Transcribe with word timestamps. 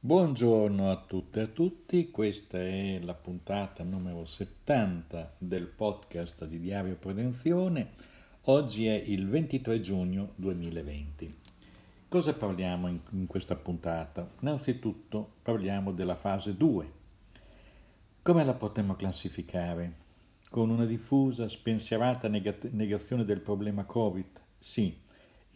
Buongiorno 0.00 0.92
a 0.92 0.96
tutte 0.96 1.40
e 1.40 1.42
a 1.42 1.46
tutti, 1.48 2.12
questa 2.12 2.56
è 2.56 3.00
la 3.02 3.14
puntata 3.14 3.82
numero 3.82 4.24
70 4.24 5.34
del 5.38 5.66
podcast 5.66 6.44
di 6.44 6.60
Diario 6.60 6.94
Prevenzione. 6.94 7.94
Oggi 8.42 8.86
è 8.86 8.94
il 8.94 9.28
23 9.28 9.80
giugno 9.80 10.34
2020. 10.36 11.38
Cosa 12.06 12.32
parliamo 12.32 12.86
in, 12.86 13.00
in 13.10 13.26
questa 13.26 13.56
puntata? 13.56 14.30
Innanzitutto 14.38 15.32
parliamo 15.42 15.90
della 15.90 16.14
fase 16.14 16.56
2. 16.56 16.92
Come 18.22 18.44
la 18.44 18.54
potremmo 18.54 18.94
classificare? 18.94 19.94
Con 20.48 20.70
una 20.70 20.84
diffusa, 20.84 21.48
spensierata 21.48 22.28
negazione 22.28 23.24
del 23.24 23.40
problema 23.40 23.82
Covid? 23.82 24.40
Sì, 24.60 24.96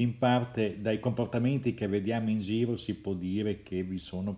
in 0.03 0.19
parte 0.19 0.81
dai 0.81 0.99
comportamenti 0.99 1.75
che 1.75 1.87
vediamo 1.87 2.29
in 2.29 2.41
giro 2.41 2.77
si 2.77 2.95
può 2.95 3.15
dire 3.15 3.63
che 3.63 3.87
sono, 3.97 4.37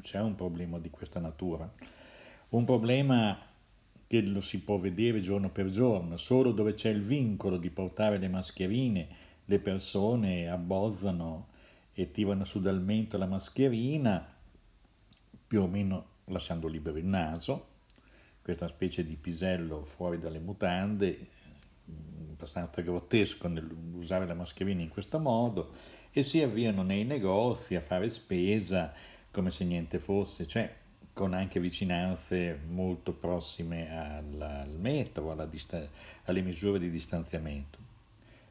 c'è 0.00 0.20
un 0.20 0.34
problema 0.34 0.78
di 0.78 0.90
questa 0.90 1.20
natura. 1.20 1.70
Un 2.50 2.64
problema 2.64 3.38
che 4.06 4.22
lo 4.22 4.40
si 4.40 4.60
può 4.60 4.78
vedere 4.78 5.20
giorno 5.20 5.50
per 5.50 5.68
giorno, 5.68 6.16
solo 6.16 6.52
dove 6.52 6.74
c'è 6.74 6.90
il 6.90 7.02
vincolo 7.02 7.56
di 7.56 7.70
portare 7.70 8.18
le 8.18 8.28
mascherine, 8.28 9.08
le 9.44 9.58
persone 9.58 10.48
abbozzano 10.48 11.48
e 11.92 12.10
tirano 12.10 12.44
su 12.44 12.60
dal 12.60 12.80
mento 12.80 13.18
la 13.18 13.26
mascherina, 13.26 14.26
più 15.46 15.62
o 15.62 15.66
meno 15.66 16.04
lasciando 16.26 16.68
libero 16.68 16.98
il 16.98 17.06
naso, 17.06 17.66
questa 18.42 18.68
specie 18.68 19.04
di 19.04 19.16
pisello 19.16 19.82
fuori 19.82 20.18
dalle 20.18 20.40
mutande, 20.40 21.18
abbastanza 22.38 22.80
grottesco 22.82 23.48
nell'usare 23.48 24.24
la 24.24 24.34
mascherina 24.34 24.80
in 24.80 24.88
questo 24.88 25.18
modo 25.18 25.72
e 26.12 26.22
si 26.22 26.40
avviano 26.40 26.82
nei 26.82 27.04
negozi 27.04 27.74
a 27.74 27.80
fare 27.80 28.08
spesa 28.10 28.92
come 29.32 29.50
se 29.50 29.64
niente 29.64 29.98
fosse, 29.98 30.46
cioè 30.46 30.72
con 31.12 31.34
anche 31.34 31.58
vicinanze 31.58 32.60
molto 32.68 33.12
prossime 33.12 33.90
al, 33.90 34.40
al 34.40 34.78
metro, 34.78 35.34
distan- 35.50 35.88
alle 36.24 36.42
misure 36.42 36.78
di 36.78 36.90
distanziamento. 36.90 37.78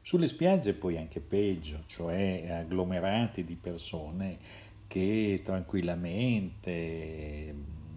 Sulle 0.02 0.28
spiagge 0.28 0.74
poi 0.74 0.98
anche 0.98 1.20
peggio, 1.20 1.84
cioè 1.86 2.46
agglomerati 2.50 3.42
di 3.42 3.56
persone 3.56 4.36
che 4.86 5.40
tranquillamente 5.42 7.54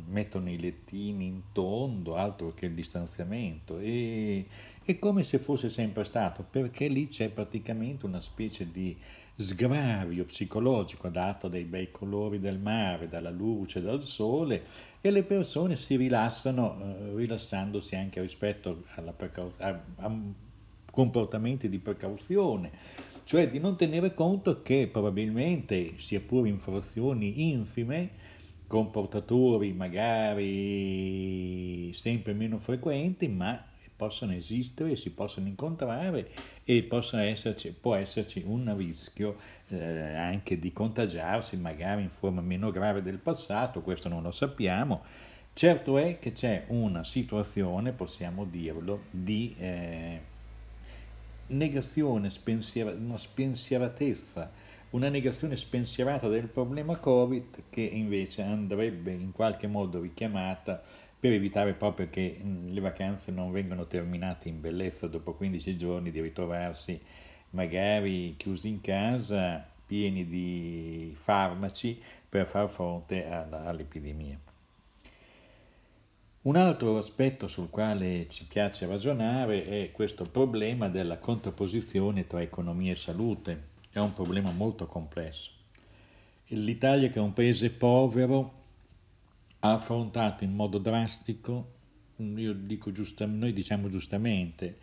mettono 0.08 0.50
i 0.50 0.60
lettini 0.60 1.26
in 1.26 1.42
tondo, 1.54 2.16
altro 2.16 2.50
che 2.50 2.66
il 2.66 2.74
distanziamento, 2.74 3.80
e 3.80 4.46
è 4.92 5.00
come 5.00 5.24
se 5.24 5.40
fosse 5.40 5.70
sempre 5.70 6.04
stato, 6.04 6.46
perché 6.50 6.88
lì 6.88 7.08
c'è 7.08 7.30
praticamente 7.30 8.06
una 8.06 8.20
specie 8.20 8.70
di 8.72 8.98
sgravio 9.36 10.26
psicologico 10.26 11.10
dato 11.10 11.48
dai 11.48 11.64
bei 11.64 11.90
colori 11.92 12.40
del 12.40 12.60
mare, 12.60 13.08
dalla 13.08 13.30
luce, 13.30 13.82
dal 13.82 14.04
sole 14.04 14.64
e 15.02 15.10
le 15.10 15.24
persone 15.24 15.76
si 15.76 15.96
rilassano 15.96 16.78
eh, 16.80 17.16
rilassandosi 17.16 17.96
anche 17.96 18.22
rispetto 18.22 18.84
a, 18.96 19.82
a 19.96 20.20
comportamenti 20.92 21.70
di 21.70 21.80
precauzione, 21.80 22.72
cioè 23.24 23.50
di 23.50 23.60
non 23.60 23.78
tenere 23.78 24.14
conto 24.14 24.62
che 24.62 24.90
probabilmente, 24.92 25.98
sia 25.98 26.20
pure 26.20 26.50
infrazioni 26.50 27.50
infime, 27.52 28.10
comportatori 28.68 29.74
magari 29.74 30.32
sempre 31.94 32.34
meno 32.34 32.58
frequenti, 32.58 33.28
ma 33.28 33.71
possono 34.02 34.34
esistere, 34.34 34.96
si 34.96 35.12
possono 35.12 35.48
incontrare 35.48 36.32
e 36.64 36.88
esserci, 36.90 37.72
può 37.72 37.94
esserci 37.94 38.42
un 38.44 38.76
rischio 38.76 39.36
eh, 39.68 40.16
anche 40.16 40.58
di 40.58 40.74
contagiarsi 40.74 41.56
magari 41.58 42.02
in 42.02 42.10
forma 42.10 42.42
meno 42.42 42.72
grave 42.72 43.04
del 43.04 43.20
passato, 43.20 43.82
questo 43.82 44.10
non 44.10 44.24
lo 44.24 44.32
sappiamo. 44.32 45.04
Certo 45.54 46.00
è 46.00 46.18
che 46.18 46.32
c'è 46.32 46.64
una 46.70 47.04
situazione, 47.04 47.92
possiamo 47.92 48.46
dirlo, 48.46 49.04
di 49.12 49.54
eh, 49.60 50.20
negazione, 51.48 52.32
spensiera, 52.32 52.90
una 52.94 53.18
spensieratezza 53.18 54.50
una 54.92 55.08
negazione 55.08 55.56
spensierata 55.56 56.28
del 56.28 56.48
problema 56.48 56.98
Covid 56.98 57.64
che 57.70 57.82
invece 57.82 58.42
andrebbe 58.42 59.12
in 59.12 59.32
qualche 59.32 59.68
modo 59.68 60.02
richiamata 60.02 60.82
per 61.22 61.34
evitare 61.34 61.74
proprio 61.74 62.10
che 62.10 62.42
le 62.44 62.80
vacanze 62.80 63.32
non 63.32 63.52
vengano 63.52 63.86
terminate 63.86 64.50
in 64.50 64.60
bellezza 64.60 65.06
dopo 65.06 65.36
15 65.36 65.78
giorni 65.78 66.10
di 66.10 66.20
ritrovarsi 66.20 67.00
magari 67.52 68.34
chiusi 68.38 68.70
in 68.70 68.82
casa 68.82 69.64
pieni 69.86 70.26
di 70.26 71.14
farmaci 71.16 72.02
per 72.28 72.48
far 72.48 72.68
fronte 72.68 73.28
all'epidemia. 73.28 74.36
Un 76.42 76.56
altro 76.56 76.98
aspetto 76.98 77.48
sul 77.48 77.70
quale 77.70 78.28
ci 78.28 78.48
piace 78.48 78.88
ragionare 78.88 79.64
è 79.64 79.92
questo 79.92 80.24
problema 80.24 80.90
della 80.90 81.20
contrapposizione 81.20 82.26
tra 82.26 82.42
economia 82.42 82.94
e 82.94 82.96
salute 82.96 83.70
è 83.92 84.00
un 84.00 84.14
problema 84.14 84.50
molto 84.50 84.88
complesso. 84.88 85.52
L'Italia, 86.48 87.10
che 87.10 87.20
è 87.20 87.22
un 87.22 87.34
paese 87.34 87.70
povero, 87.70 88.61
ha 89.64 89.74
affrontato 89.74 90.44
in 90.44 90.54
modo 90.54 90.78
drastico, 90.78 91.74
io 92.18 92.54
dico 92.54 92.92
giustamente, 92.92 93.40
noi 93.40 93.54
diciamo 93.54 93.90
giustamente, 93.90 94.78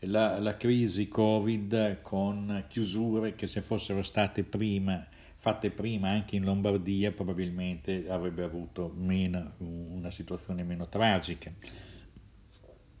la, 0.00 0.38
la, 0.38 0.56
crisi 0.56 1.08
Covid 1.08 2.00
con 2.02 2.64
chiusure 2.68 3.34
che 3.34 3.46
se 3.46 3.62
fossero 3.62 4.02
state 4.02 4.44
prima, 4.44 5.06
fatte 5.36 5.70
prima 5.70 6.10
anche 6.10 6.36
in 6.36 6.44
Lombardia 6.44 7.12
probabilmente 7.12 8.08
avrebbe 8.08 8.42
avuto 8.42 8.92
meno, 8.96 9.52
una 9.58 10.10
situazione 10.10 10.62
meno 10.62 10.88
tragica. 10.88 11.52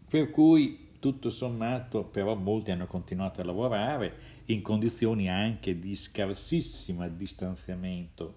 Per 0.08 0.30
cui 0.30 0.92
tutto 0.98 1.30
sommato 1.30 2.04
però 2.04 2.34
molti 2.34 2.70
hanno 2.70 2.86
continuato 2.86 3.40
a 3.40 3.44
lavorare 3.44 4.42
in 4.46 4.62
condizioni 4.62 5.28
anche 5.28 5.78
di 5.78 5.94
scarsissimo 5.94 7.06
distanziamento 7.08 8.36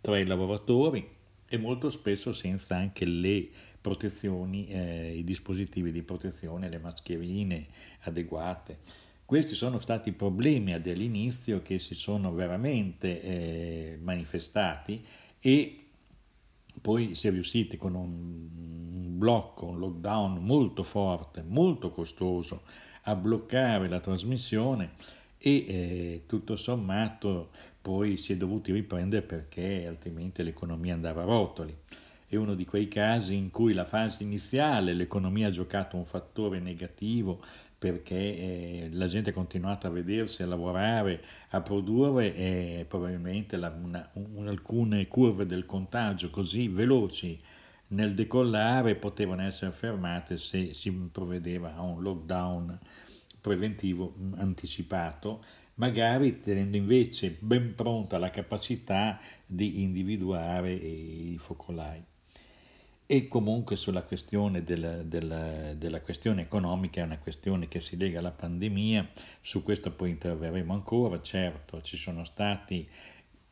tra 0.00 0.18
i 0.18 0.24
lavoratori 0.24 1.16
e 1.48 1.56
molto 1.56 1.90
spesso 1.90 2.32
senza 2.32 2.76
anche 2.76 3.04
le 3.04 3.48
protezioni, 3.80 4.66
eh, 4.66 5.16
i 5.16 5.24
dispositivi 5.24 5.90
di 5.90 6.02
protezione, 6.02 6.68
le 6.68 6.78
mascherine 6.78 7.66
adeguate. 8.00 8.78
Questi 9.24 9.54
sono 9.54 9.78
stati 9.78 10.12
problemi 10.12 10.72
all'inizio 10.72 11.60
che 11.60 11.78
si 11.78 11.94
sono 11.94 12.32
veramente 12.32 13.20
eh, 13.20 13.98
manifestati 14.00 15.04
e 15.38 15.84
poi 16.80 17.14
si 17.14 17.28
è 17.28 17.30
riusciti 17.30 17.76
con 17.76 17.94
un 17.94 19.18
blocco, 19.18 19.66
un 19.66 19.78
lockdown 19.78 20.38
molto 20.38 20.82
forte, 20.82 21.42
molto 21.46 21.90
costoso, 21.90 22.62
a 23.02 23.14
bloccare 23.14 23.88
la 23.88 24.00
trasmissione 24.00 24.92
e 25.38 25.50
eh, 25.50 26.22
tutto 26.26 26.56
sommato 26.56 27.50
poi 27.80 28.16
si 28.16 28.32
è 28.32 28.36
dovuti 28.36 28.72
riprendere 28.72 29.22
perché 29.22 29.86
altrimenti 29.86 30.42
l'economia 30.42 30.94
andava 30.94 31.22
a 31.22 31.26
rotoli. 31.26 31.74
È 32.26 32.36
uno 32.36 32.54
di 32.54 32.66
quei 32.66 32.88
casi 32.88 33.34
in 33.34 33.50
cui 33.50 33.72
la 33.72 33.86
fase 33.86 34.22
iniziale 34.22 34.92
l'economia 34.92 35.48
ha 35.48 35.50
giocato 35.50 35.96
un 35.96 36.04
fattore 36.04 36.58
negativo 36.58 37.40
perché 37.78 38.14
eh, 38.16 38.88
la 38.92 39.06
gente 39.06 39.30
ha 39.30 39.32
continuato 39.32 39.86
a 39.86 39.90
vedersi, 39.90 40.42
a 40.42 40.46
lavorare, 40.46 41.22
a 41.50 41.60
produrre 41.60 42.34
e 42.34 42.84
probabilmente 42.88 43.56
la, 43.56 43.70
una, 43.70 44.06
un, 44.14 44.48
alcune 44.48 45.06
curve 45.06 45.46
del 45.46 45.64
contagio 45.64 46.28
così 46.28 46.66
veloci 46.66 47.40
nel 47.88 48.14
decollare 48.14 48.96
potevano 48.96 49.42
essere 49.42 49.70
fermate 49.70 50.36
se 50.36 50.74
si 50.74 50.90
provvedeva 50.90 51.76
a 51.76 51.80
un 51.82 52.02
lockdown 52.02 52.78
preventivo 53.40 54.14
anticipato, 54.36 55.44
magari 55.74 56.40
tenendo 56.40 56.76
invece 56.76 57.36
ben 57.38 57.74
pronta 57.74 58.18
la 58.18 58.30
capacità 58.30 59.20
di 59.46 59.82
individuare 59.82 60.72
i 60.72 61.36
focolai. 61.38 62.02
E 63.10 63.26
comunque 63.26 63.76
sulla 63.76 64.02
questione 64.02 64.62
della, 64.62 65.02
della, 65.02 65.72
della, 65.72 66.00
questione 66.02 66.42
economica 66.42 67.00
è 67.00 67.04
una 67.04 67.16
questione 67.16 67.66
che 67.66 67.80
si 67.80 67.96
lega 67.96 68.18
alla 68.18 68.32
pandemia, 68.32 69.08
su 69.40 69.62
questo 69.62 69.90
poi 69.92 70.10
interverremo 70.10 70.74
ancora, 70.74 71.18
certo 71.22 71.80
ci 71.80 71.96
sono 71.96 72.22
stati 72.24 72.86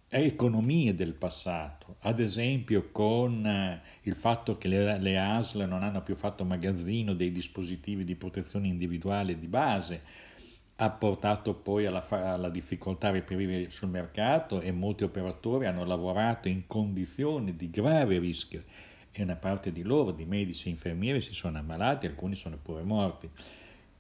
economie 0.08 0.94
del 0.94 1.14
passato, 1.14 1.97
ad 2.00 2.20
esempio 2.20 2.91
con 2.93 3.44
eh, 3.44 3.81
il 4.03 4.14
fatto 4.14 4.56
che 4.56 4.69
le, 4.69 4.99
le 4.99 5.19
ASL 5.19 5.67
non 5.67 5.82
hanno 5.82 6.03
più 6.03 6.14
fatto 6.14 6.44
magazzino 6.44 7.12
dei 7.12 7.32
dispositivi 7.32 8.05
di 8.05 8.14
protezione 8.14 8.69
individuale 8.69 9.38
di 9.38 9.49
base, 9.49 10.03
ha 10.76 10.91
portato 10.91 11.55
poi 11.55 11.87
alla, 11.87 12.06
alla 12.08 12.50
difficoltà 12.50 13.08
a 13.08 13.12
reperire 13.12 13.70
sul 13.70 13.88
mercato 13.88 14.61
e 14.61 14.70
molti 14.73 15.05
operatori 15.05 15.67
hanno 15.67 15.85
lavorato 15.85 16.49
in 16.49 16.67
condizioni 16.67 17.56
di 17.56 17.70
grave 17.70 18.19
rischio 18.19 18.62
e 19.11 19.23
una 19.23 19.37
parte 19.37 19.73
di 19.73 19.82
loro, 19.82 20.12
di 20.12 20.26
medici 20.26 20.69
e 20.69 20.73
infermieri, 20.73 21.20
si 21.23 21.32
sono 21.32 21.58
ammalati, 21.58 22.06
alcuni 22.06 22.37
sono 22.37 22.58
pure 22.62 22.82
morti. 22.82 23.29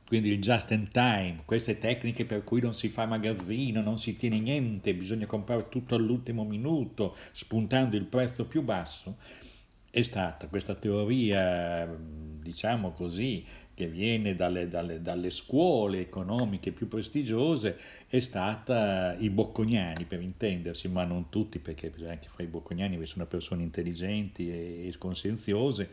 Quindi 0.06 0.30
il 0.30 0.40
just 0.40 0.70
in 0.70 0.88
time, 0.90 1.42
queste 1.44 1.78
tecniche 1.78 2.24
per 2.24 2.44
cui 2.44 2.60
non 2.60 2.74
si 2.74 2.88
fa 2.88 3.06
magazzino, 3.06 3.82
non 3.82 3.98
si 3.98 4.16
tiene 4.16 4.38
niente, 4.38 4.94
bisogna 4.94 5.26
comprare 5.26 5.68
tutto 5.68 5.96
all'ultimo 5.96 6.44
minuto, 6.44 7.16
spuntando 7.32 7.96
il 7.96 8.04
prezzo 8.04 8.46
più 8.46 8.62
basso, 8.62 9.16
è 9.90 10.02
stata 10.02 10.46
questa 10.46 10.74
teoria, 10.74 11.86
diciamo 11.86 12.90
così, 12.90 13.44
che 13.74 13.88
viene 13.88 14.34
dalle, 14.34 14.68
dalle, 14.68 15.02
dalle, 15.02 15.28
scuole 15.28 16.00
economiche 16.00 16.72
più 16.72 16.88
prestigiose, 16.88 17.76
è 18.08 18.20
stata 18.20 19.14
i 19.18 19.28
bocconiani, 19.28 20.04
per 20.04 20.22
intendersi, 20.22 20.88
ma 20.88 21.04
non 21.04 21.28
tutti, 21.28 21.58
perché 21.58 21.92
anche 22.08 22.28
fra 22.30 22.42
i 22.42 22.46
bocconiani 22.46 22.96
vi 22.96 23.04
sono 23.04 23.26
persone 23.26 23.62
intelligenti 23.62 24.48
e, 24.48 24.88
e 24.88 24.94
consenziose, 24.96 25.90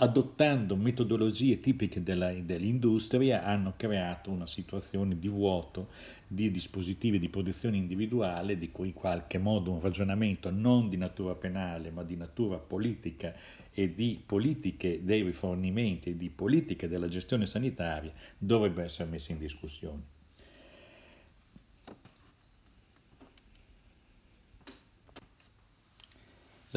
adottando 0.00 0.76
metodologie 0.76 1.58
tipiche 1.58 2.02
della, 2.02 2.32
dell'industria, 2.32 3.42
hanno 3.42 3.74
creato 3.76 4.30
una 4.30 4.46
situazione 4.46 5.18
di 5.18 5.28
vuoto 5.28 5.88
di 6.26 6.50
dispositivi 6.50 7.18
di 7.18 7.28
protezione 7.28 7.78
individuale, 7.78 8.58
di 8.58 8.70
cui 8.70 8.88
in 8.88 8.92
qualche 8.92 9.38
modo 9.38 9.72
un 9.72 9.80
ragionamento 9.80 10.50
non 10.50 10.88
di 10.88 10.96
natura 10.96 11.34
penale, 11.34 11.90
ma 11.90 12.04
di 12.04 12.16
natura 12.16 12.58
politica 12.58 13.34
e 13.72 13.94
di 13.94 14.22
politiche 14.24 15.00
dei 15.02 15.22
rifornimenti 15.22 16.10
e 16.10 16.16
di 16.16 16.30
politiche 16.30 16.86
della 16.86 17.08
gestione 17.08 17.46
sanitaria 17.46 18.12
dovrebbe 18.36 18.84
essere 18.84 19.08
messo 19.08 19.32
in 19.32 19.38
discussione. 19.38 20.17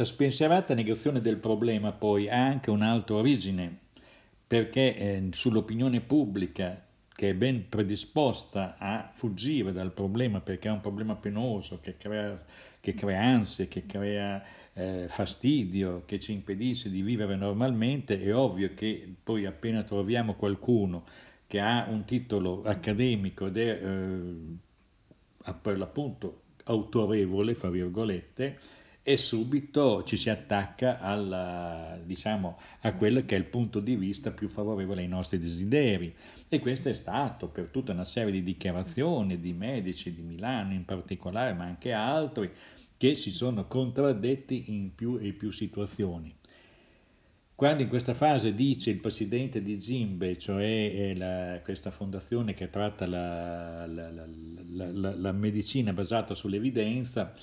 La 0.01 0.07
spensierata 0.07 0.73
negazione 0.73 1.21
del 1.21 1.37
problema 1.37 1.91
poi 1.91 2.27
ha 2.27 2.43
anche 2.43 2.71
un'altra 2.71 3.17
origine, 3.17 3.77
perché 4.47 4.97
eh, 4.97 5.27
sull'opinione 5.29 6.01
pubblica 6.01 6.83
che 7.07 7.29
è 7.29 7.35
ben 7.35 7.69
predisposta 7.69 8.77
a 8.79 9.11
fuggire 9.13 9.71
dal 9.71 9.91
problema 9.91 10.41
perché 10.41 10.69
è 10.69 10.71
un 10.71 10.81
problema 10.81 11.15
penoso, 11.15 11.79
che 11.81 11.97
crea, 11.97 12.43
che 12.79 12.95
crea 12.95 13.21
ansie, 13.21 13.67
che 13.67 13.85
crea 13.85 14.43
eh, 14.73 15.05
fastidio, 15.07 16.01
che 16.07 16.19
ci 16.19 16.31
impedisce 16.31 16.89
di 16.89 17.03
vivere 17.03 17.35
normalmente, 17.35 18.19
è 18.19 18.35
ovvio 18.35 18.73
che 18.73 19.07
poi 19.21 19.45
appena 19.45 19.83
troviamo 19.83 20.33
qualcuno 20.33 21.03
che 21.45 21.59
ha 21.59 21.85
un 21.87 22.05
titolo 22.05 22.63
accademico 22.63 23.45
ed 23.45 23.57
è 23.57 23.79
eh, 23.83 25.53
per 25.61 25.77
l'appunto 25.77 26.41
autorevole, 26.63 27.53
fra 27.53 27.69
virgolette, 27.69 28.79
e 29.03 29.17
subito 29.17 30.03
ci 30.03 30.15
si 30.15 30.29
attacca 30.29 30.99
alla, 30.99 31.99
diciamo, 32.03 32.59
a 32.81 32.93
quello 32.93 33.25
che 33.25 33.35
è 33.35 33.39
il 33.39 33.45
punto 33.45 33.79
di 33.79 33.95
vista 33.95 34.31
più 34.31 34.47
favorevole 34.47 35.01
ai 35.01 35.07
nostri 35.07 35.39
desideri. 35.39 36.13
E 36.47 36.59
questo 36.59 36.89
è 36.89 36.93
stato 36.93 37.47
per 37.47 37.67
tutta 37.67 37.93
una 37.93 38.05
serie 38.05 38.31
di 38.31 38.43
dichiarazioni 38.43 39.39
di 39.39 39.53
medici 39.53 40.13
di 40.13 40.21
Milano 40.21 40.73
in 40.73 40.85
particolare, 40.85 41.53
ma 41.53 41.63
anche 41.63 41.91
altri, 41.91 42.51
che 42.95 43.15
si 43.15 43.31
sono 43.31 43.65
contraddetti 43.65 44.65
in 44.67 44.93
più 44.93 45.17
e 45.19 45.31
più 45.33 45.49
situazioni. 45.51 46.35
Quando 47.55 47.83
in 47.83 47.89
questa 47.89 48.13
fase 48.13 48.53
dice 48.53 48.89
il 48.89 48.99
presidente 48.99 49.61
di 49.61 49.81
Zimbe, 49.81 50.37
cioè 50.37 51.13
la, 51.15 51.59
questa 51.63 51.91
fondazione 51.91 52.53
che 52.53 52.69
tratta 52.69 53.07
la, 53.07 53.85
la, 53.85 55.15
la 55.15 55.31
medicina 55.31 55.93
basata 55.93 56.33
sull'evidenza, 56.33 57.33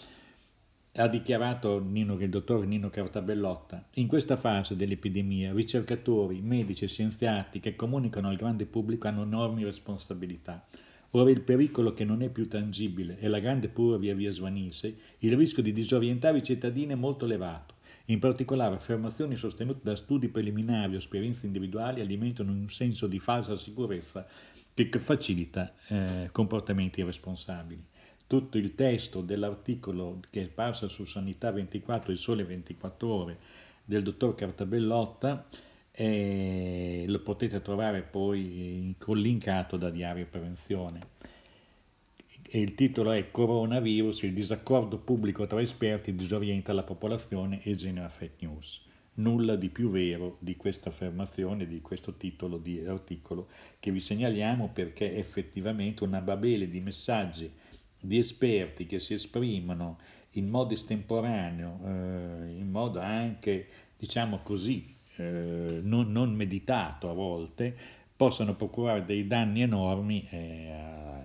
ha 0.98 1.06
dichiarato 1.06 1.78
Nino, 1.78 2.14
il 2.14 2.28
dottor 2.28 2.66
Nino 2.66 2.90
Cartabellotta, 2.90 3.86
in 3.94 4.08
questa 4.08 4.36
fase 4.36 4.74
dell'epidemia 4.74 5.52
ricercatori, 5.52 6.40
medici 6.40 6.84
e 6.84 6.88
scienziati 6.88 7.60
che 7.60 7.76
comunicano 7.76 8.28
al 8.28 8.34
grande 8.34 8.66
pubblico 8.66 9.06
hanno 9.06 9.22
enormi 9.22 9.62
responsabilità. 9.62 10.66
Ora 11.12 11.30
il 11.30 11.42
pericolo 11.42 11.94
che 11.94 12.04
non 12.04 12.22
è 12.22 12.28
più 12.28 12.48
tangibile 12.48 13.16
e 13.20 13.28
la 13.28 13.38
grande 13.38 13.68
paura 13.68 13.96
via 13.96 14.14
via 14.14 14.32
svanisce, 14.32 14.94
il 15.18 15.36
rischio 15.36 15.62
di 15.62 15.72
disorientare 15.72 16.38
i 16.38 16.42
cittadini 16.42 16.92
è 16.92 16.96
molto 16.96 17.26
elevato. 17.26 17.74
In 18.06 18.18
particolare 18.18 18.74
affermazioni 18.74 19.36
sostenute 19.36 19.80
da 19.82 19.94
studi 19.94 20.28
preliminari 20.28 20.94
o 20.94 20.98
esperienze 20.98 21.46
individuali 21.46 22.00
alimentano 22.00 22.50
un 22.50 22.68
senso 22.68 23.06
di 23.06 23.20
falsa 23.20 23.54
sicurezza 23.54 24.26
che 24.74 24.98
facilita 24.98 25.72
eh, 25.88 26.28
comportamenti 26.32 27.00
irresponsabili 27.00 27.84
tutto 28.28 28.58
il 28.58 28.74
testo 28.74 29.22
dell'articolo 29.22 30.20
che 30.30 30.42
è 30.42 30.48
parso 30.48 30.86
su 30.86 31.04
Sanità 31.06 31.50
24 31.50 32.12
e 32.12 32.14
Sole 32.14 32.44
24 32.44 33.08
Ore 33.08 33.38
del 33.84 34.02
dottor 34.02 34.34
Cartabellotta 34.34 35.48
e 35.90 37.04
lo 37.08 37.20
potete 37.22 37.60
trovare 37.62 38.02
poi 38.02 38.94
collinkato 38.98 39.78
da 39.78 39.88
Diario 39.88 40.26
Prevenzione. 40.30 41.16
E 42.50 42.60
il 42.60 42.74
titolo 42.74 43.12
è 43.12 43.30
Coronavirus, 43.30 44.22
il 44.22 44.34
disaccordo 44.34 44.98
pubblico 44.98 45.46
tra 45.46 45.60
esperti 45.60 46.14
disorienta 46.14 46.74
la 46.74 46.82
popolazione 46.82 47.62
e 47.62 47.74
genera 47.74 48.10
fake 48.10 48.46
news. 48.46 48.84
Nulla 49.14 49.56
di 49.56 49.70
più 49.70 49.90
vero 49.90 50.36
di 50.38 50.54
questa 50.54 50.90
affermazione, 50.90 51.66
di 51.66 51.80
questo 51.80 52.14
titolo 52.14 52.58
di 52.58 52.84
articolo 52.86 53.48
che 53.80 53.90
vi 53.90 54.00
segnaliamo 54.00 54.70
perché 54.72 55.16
effettivamente 55.16 56.04
una 56.04 56.20
babele 56.20 56.68
di 56.68 56.80
messaggi 56.80 57.50
di 58.00 58.18
esperti 58.18 58.86
che 58.86 59.00
si 59.00 59.14
esprimono 59.14 59.98
in 60.32 60.48
modo 60.48 60.74
estemporaneo, 60.74 61.80
eh, 61.84 62.58
in 62.58 62.70
modo 62.70 63.00
anche, 63.00 63.66
diciamo 63.96 64.40
così, 64.42 64.94
eh, 65.16 65.80
non, 65.82 66.12
non, 66.12 66.34
meditato 66.34 67.10
a 67.10 67.14
volte, 67.14 67.76
possono 68.16 68.54
procurare 68.54 69.04
dei 69.04 69.26
danni 69.26 69.62
enormi 69.62 70.26
e 70.30 70.72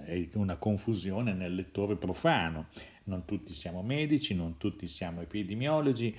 eh, 0.06 0.30
una 0.34 0.58
confusione 0.58 1.34
nel 1.34 1.54
lettore 1.54 1.96
profano. 1.96 2.68
Non 3.06 3.26
tutti 3.26 3.54
siamo 3.54 3.82
medici, 3.84 4.34
non 4.34 4.58
tutti 4.58 4.88
siamo 4.88 5.22
epidemiologi, 5.22 6.16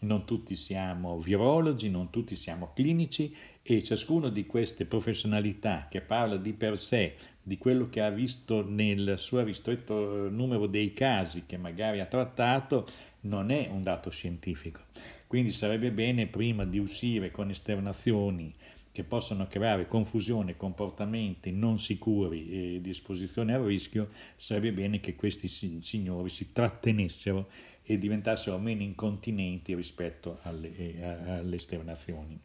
non 0.00 0.24
tutti 0.24 0.54
siamo 0.54 1.18
virologi, 1.18 1.90
non 1.90 2.10
tutti 2.10 2.36
siamo 2.36 2.70
clinici 2.74 3.34
e 3.62 3.82
ciascuno 3.82 4.28
di 4.28 4.46
queste 4.46 4.84
professionalità 4.84 5.88
che 5.90 6.00
parla 6.00 6.36
di 6.36 6.52
per 6.52 6.78
sé 6.78 7.16
di 7.48 7.56
quello 7.56 7.88
che 7.88 8.02
ha 8.02 8.10
visto 8.10 8.62
nel 8.62 9.14
suo 9.16 9.42
ristretto 9.42 10.26
eh, 10.26 10.30
numero 10.30 10.66
dei 10.66 10.92
casi 10.92 11.44
che 11.46 11.56
magari 11.56 11.98
ha 11.98 12.04
trattato 12.04 12.86
non 13.22 13.50
è 13.50 13.68
un 13.72 13.82
dato 13.82 14.10
scientifico. 14.10 14.82
Quindi 15.26 15.50
sarebbe 15.50 15.90
bene 15.90 16.26
prima 16.26 16.64
di 16.64 16.78
uscire 16.78 17.30
con 17.30 17.48
esternazioni 17.48 18.54
che 18.92 19.02
possono 19.02 19.46
creare 19.46 19.86
confusione, 19.86 20.56
comportamenti 20.56 21.50
non 21.50 21.78
sicuri 21.78 22.50
e 22.50 22.80
di 22.80 22.90
esposizione 22.90 23.54
al 23.54 23.62
rischio, 23.62 24.10
sarebbe 24.36 24.72
bene 24.72 25.00
che 25.00 25.14
questi 25.14 25.48
signori 25.48 26.28
si 26.28 26.52
trattenessero 26.52 27.48
e 27.82 27.96
diventassero 27.96 28.58
meno 28.58 28.82
incontinenti 28.82 29.74
rispetto 29.74 30.38
alle, 30.42 30.76
eh, 30.76 31.02
alle 31.02 31.56
esternazioni. 31.56 32.38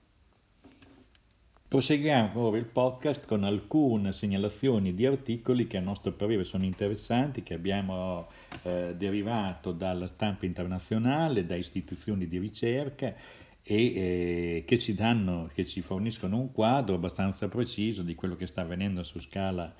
Proseguiamo 1.73 2.39
ora 2.39 2.59
il 2.59 2.65
podcast 2.65 3.25
con 3.25 3.43
alcune 3.43 4.11
segnalazioni 4.11 4.93
di 4.93 5.07
articoli 5.07 5.65
che 5.65 5.77
a 5.77 5.81
nostro 5.81 6.11
parere 6.11 6.43
sono 6.43 6.65
interessanti, 6.65 7.41
che 7.41 7.55
abbiamo 7.55 8.27
eh, 8.61 8.93
derivato 8.95 9.71
dalla 9.71 10.05
stampa 10.05 10.45
internazionale, 10.45 11.47
da 11.47 11.55
istituzioni 11.55 12.27
di 12.27 12.37
ricerca 12.37 13.15
e 13.63 13.85
eh, 13.85 14.63
che, 14.67 14.77
ci 14.77 14.93
danno, 14.93 15.49
che 15.51 15.65
ci 15.65 15.81
forniscono 15.81 16.37
un 16.37 16.51
quadro 16.51 16.93
abbastanza 16.93 17.47
preciso 17.47 18.03
di 18.03 18.13
quello 18.13 18.35
che 18.35 18.45
sta 18.45 18.61
avvenendo 18.61 19.01
su 19.01 19.19
scala, 19.19 19.73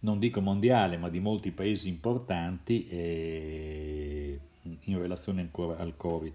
non 0.00 0.18
dico 0.18 0.42
mondiale, 0.42 0.98
ma 0.98 1.08
di 1.08 1.20
molti 1.20 1.50
paesi 1.50 1.88
importanti 1.88 2.86
eh, 2.88 4.38
in 4.80 4.98
relazione 4.98 5.40
ancora 5.40 5.78
al 5.78 5.94
Covid. 5.94 6.34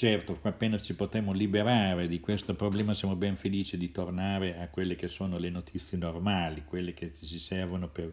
Certo, 0.00 0.38
appena 0.44 0.78
ci 0.78 0.94
potremo 0.94 1.30
liberare 1.30 2.08
di 2.08 2.20
questo 2.20 2.54
problema 2.54 2.94
siamo 2.94 3.16
ben 3.16 3.36
felici 3.36 3.76
di 3.76 3.90
tornare 3.90 4.58
a 4.58 4.70
quelle 4.70 4.94
che 4.94 5.08
sono 5.08 5.36
le 5.36 5.50
notizie 5.50 5.98
normali, 5.98 6.64
quelle 6.64 6.94
che 6.94 7.12
ci 7.22 7.38
servono 7.38 7.86
per 7.86 8.10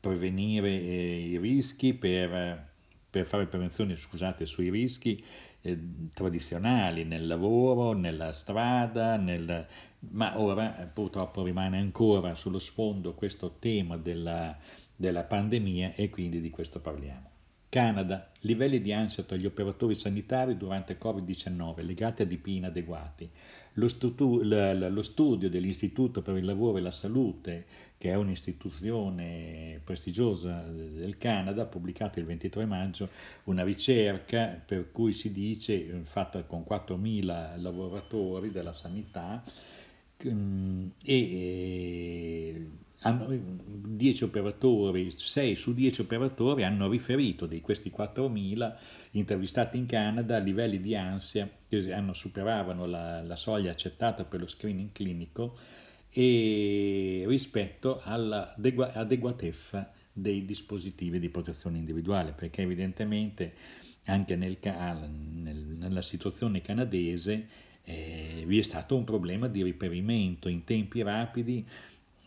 prevenire 0.00 0.70
eh, 0.70 1.28
i 1.28 1.36
rischi, 1.36 1.92
per, 1.92 2.70
per, 3.10 3.26
fare 3.26 3.44
prevenzione 3.44 3.94
scusate, 3.94 4.46
sui 4.46 4.70
rischi 4.70 5.22
eh, 5.60 5.78
tradizionali 6.14 7.04
nel 7.04 7.26
lavoro, 7.26 7.92
nella 7.92 8.32
strada, 8.32 9.18
nel... 9.18 9.66
ma 10.08 10.40
ora 10.40 10.78
eh, 10.78 10.86
purtroppo 10.86 11.42
rimane 11.42 11.76
ancora 11.76 12.34
sullo 12.34 12.58
sfondo 12.58 13.12
questo 13.12 13.56
tema 13.58 13.98
della, 13.98 14.56
della 14.96 15.24
pandemia 15.24 15.92
e 15.92 16.08
quindi 16.08 16.40
di 16.40 16.48
questo 16.48 16.80
parliamo. 16.80 17.37
Canada, 17.68 18.26
livelli 18.40 18.80
di 18.80 18.92
ansia 18.92 19.24
tra 19.24 19.36
gli 19.36 19.44
operatori 19.44 19.94
sanitari 19.94 20.56
durante 20.56 20.98
Covid-19 20.98 21.84
legati 21.84 22.22
a 22.22 22.26
DP 22.26 22.46
inadeguati. 22.46 23.28
Lo, 23.74 23.88
stutu- 23.88 24.42
lo, 24.42 25.02
studio 25.02 25.50
dell'Istituto 25.50 26.22
per 26.22 26.36
il 26.36 26.44
Lavoro 26.44 26.78
e 26.78 26.80
la 26.80 26.90
Salute, 26.90 27.66
che 27.98 28.10
è 28.10 28.14
un'istituzione 28.14 29.80
prestigiosa 29.84 30.62
del 30.62 31.16
Canada, 31.18 31.62
ha 31.62 31.66
pubblicato 31.66 32.18
il 32.18 32.24
23 32.24 32.64
maggio 32.64 33.08
una 33.44 33.62
ricerca 33.62 34.60
per 34.64 34.90
cui 34.90 35.12
si 35.12 35.30
dice, 35.30 36.00
fatta 36.04 36.42
con 36.44 36.64
4.000 36.68 37.60
lavoratori 37.60 38.50
della 38.50 38.72
sanità, 38.72 39.44
mm, 40.26 40.86
e 41.04 41.28
hanno, 42.56 42.86
10 43.00 44.24
operatori, 44.24 45.12
6 45.16 45.54
su 45.54 45.72
10 45.72 46.00
operatori 46.00 46.64
hanno 46.64 46.88
riferito 46.88 47.46
di 47.46 47.60
questi 47.60 47.92
4.000 47.96 48.74
intervistati 49.12 49.78
in 49.78 49.86
Canada 49.86 50.38
livelli 50.38 50.80
di 50.80 50.96
ansia 50.96 51.48
che 51.68 51.92
hanno, 51.92 52.12
superavano 52.12 52.86
la, 52.86 53.22
la 53.22 53.36
soglia 53.36 53.70
accettata 53.70 54.24
per 54.24 54.40
lo 54.40 54.48
screening 54.48 54.90
clinico 54.90 55.56
e 56.10 57.24
rispetto 57.26 58.00
all'adeguatezza 58.02 59.92
dei 60.12 60.44
dispositivi 60.44 61.20
di 61.20 61.28
protezione 61.28 61.78
individuale, 61.78 62.32
perché 62.32 62.62
evidentemente 62.62 63.54
anche 64.06 64.34
nel, 64.34 64.56
nel, 64.60 65.56
nella 65.56 66.02
situazione 66.02 66.60
canadese 66.60 67.46
eh, 67.84 68.42
vi 68.44 68.58
è 68.58 68.62
stato 68.62 68.96
un 68.96 69.04
problema 69.04 69.46
di 69.46 69.62
riperimento 69.62 70.48
in 70.48 70.64
tempi 70.64 71.02
rapidi 71.02 71.64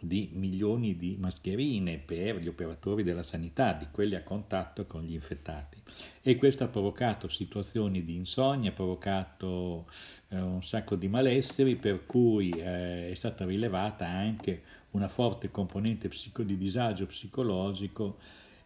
di 0.01 0.29
milioni 0.34 0.98
di 0.98 1.15
mascherine 1.20 1.98
per 1.98 2.38
gli 2.38 2.48
operatori 2.48 3.03
della 3.03 3.24
sanità, 3.24 3.74
di 3.74 3.88
quelli 3.91 4.15
a 4.15 4.24
contatto 4.24 4.86
con 4.86 5.03
gli 5.03 5.13
infettati. 5.13 5.81
E 6.22 6.36
questo 6.36 6.63
ha 6.63 6.67
provocato 6.67 7.27
situazioni 7.27 8.03
di 8.03 8.15
insonnia, 8.15 8.72
ha 8.72 8.74
provocato 8.74 9.88
eh, 10.29 10.39
un 10.39 10.63
sacco 10.63 10.96
di 10.96 11.08
malesseri, 11.08 11.75
per 11.75 12.05
cui 12.05 12.50
eh, 12.50 13.12
è 13.12 13.15
stata 13.15 13.46
rilevata 13.46 14.08
anche 14.08 14.62
una 14.91 15.08
forte 15.08 15.51
componente 15.51 16.08
psico- 16.08 16.43
di 16.43 16.58
disagio 16.58 17.05
psicologico 17.05 18.17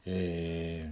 eh, 0.04 0.90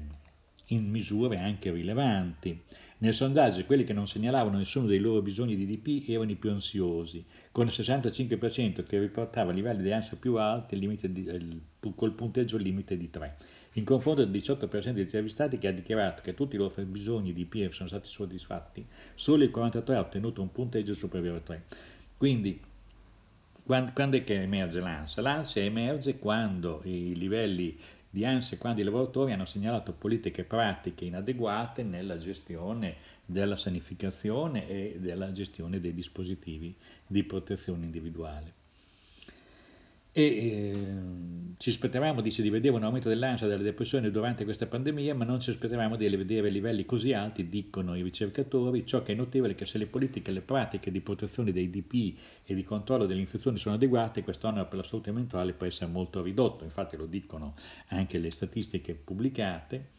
in 0.67 0.89
misure 0.89 1.37
anche 1.37 1.71
rilevanti. 1.71 2.61
Nel 3.03 3.13
sondaggio 3.13 3.65
quelli 3.65 3.83
che 3.83 3.91
non 3.91 4.07
segnalavano 4.07 4.57
nessuno 4.57 4.87
dei 4.87 4.99
loro 4.99 5.21
bisogni 5.21 5.57
di 5.57 5.65
DP 5.65 6.07
erano 6.07 6.31
i 6.31 6.35
più 6.35 6.51
ansiosi, 6.51 7.25
con 7.51 7.65
il 7.65 7.73
65% 7.73 8.81
che 8.85 8.97
riportava 8.97 9.51
livelli 9.51 9.83
di 9.83 9.91
ansia 9.91 10.15
più 10.15 10.37
alti 10.37 10.79
di, 10.79 11.61
col 11.95 12.13
punteggio 12.13 12.55
limite 12.55 12.95
di 12.95 13.09
3. 13.09 13.35
In 13.73 13.83
confronto 13.83 14.21
il 14.21 14.31
18% 14.31 14.91
degli 14.91 14.99
intervistati 14.99 15.57
che 15.57 15.67
ha 15.67 15.73
dichiarato 15.73 16.21
che 16.21 16.33
tutti 16.33 16.55
i 16.55 16.57
loro 16.57 16.73
bisogni 16.83 17.33
di 17.33 17.43
DP 17.43 17.73
sono 17.73 17.89
stati 17.89 18.07
soddisfatti, 18.07 18.85
solo 19.15 19.43
il 19.43 19.51
43% 19.53 19.91
ha 19.91 19.99
ottenuto 19.99 20.41
un 20.41 20.53
punteggio 20.53 20.93
superiore 20.93 21.39
a 21.39 21.41
3. 21.41 21.63
Quindi 22.15 22.57
quando, 23.65 24.15
è 24.15 24.23
che 24.23 24.41
emerge 24.41 24.79
l'ansia? 24.79 25.21
L'ansia 25.21 25.61
emerge 25.61 26.19
quando 26.19 26.79
i 26.85 27.17
livelli 27.17 27.77
di 28.13 28.25
ansia 28.25 28.57
quando 28.57 28.79
i 28.79 28.83
lavoratori 28.83 29.31
hanno 29.31 29.45
segnalato 29.45 29.91
politiche 29.91 30.43
pratiche 30.43 31.05
inadeguate 31.05 31.81
nella 31.81 32.19
gestione 32.19 32.95
della 33.25 33.55
sanificazione 33.55 34.69
e 34.69 34.97
della 34.99 35.31
gestione 35.31 35.79
dei 35.79 35.95
dispositivi 35.95 36.75
di 37.07 37.23
protezione 37.23 37.85
individuale. 37.85 38.53
E 40.11 40.23
eh, 40.23 40.73
ci 41.63 41.69
aspettavamo, 41.69 42.19
dice, 42.19 42.41
di 42.41 42.49
vedere 42.49 42.75
un 42.75 42.83
aumento 42.83 43.07
dell'ansia 43.07 43.45
e 43.45 43.49
della 43.49 43.63
depressione 43.63 44.11
durante 44.11 44.43
questa 44.43 44.65
pandemia, 44.65 45.15
ma 45.15 45.23
non 45.23 45.39
ci 45.39 45.49
aspettavamo 45.49 45.95
di 45.95 46.09
vedere 46.09 46.49
livelli 46.49 46.83
così 46.83 47.13
alti, 47.13 47.47
dicono 47.47 47.95
i 47.95 48.01
ricercatori. 48.01 48.85
Ciò 48.85 49.01
che 49.01 49.13
è 49.13 49.15
notevole 49.15 49.53
è 49.53 49.55
che 49.55 49.65
se 49.65 49.77
le 49.77 49.85
politiche 49.85 50.31
e 50.31 50.33
le 50.33 50.41
pratiche 50.41 50.91
di 50.91 50.99
protezione 50.99 51.53
dei 51.53 51.69
DP 51.69 52.17
e 52.43 52.53
di 52.53 52.63
controllo 52.63 53.05
delle 53.05 53.21
infezioni 53.21 53.57
sono 53.57 53.75
adeguate, 53.75 54.23
quest'onere 54.23 54.65
per 54.65 54.79
la 54.79 54.83
salute 54.83 55.13
mentale 55.13 55.53
può 55.53 55.65
essere 55.65 55.89
molto 55.89 56.21
ridotto. 56.21 56.65
Infatti 56.65 56.97
lo 56.97 57.05
dicono 57.05 57.53
anche 57.87 58.17
le 58.17 58.31
statistiche 58.31 58.93
pubblicate 58.93 59.91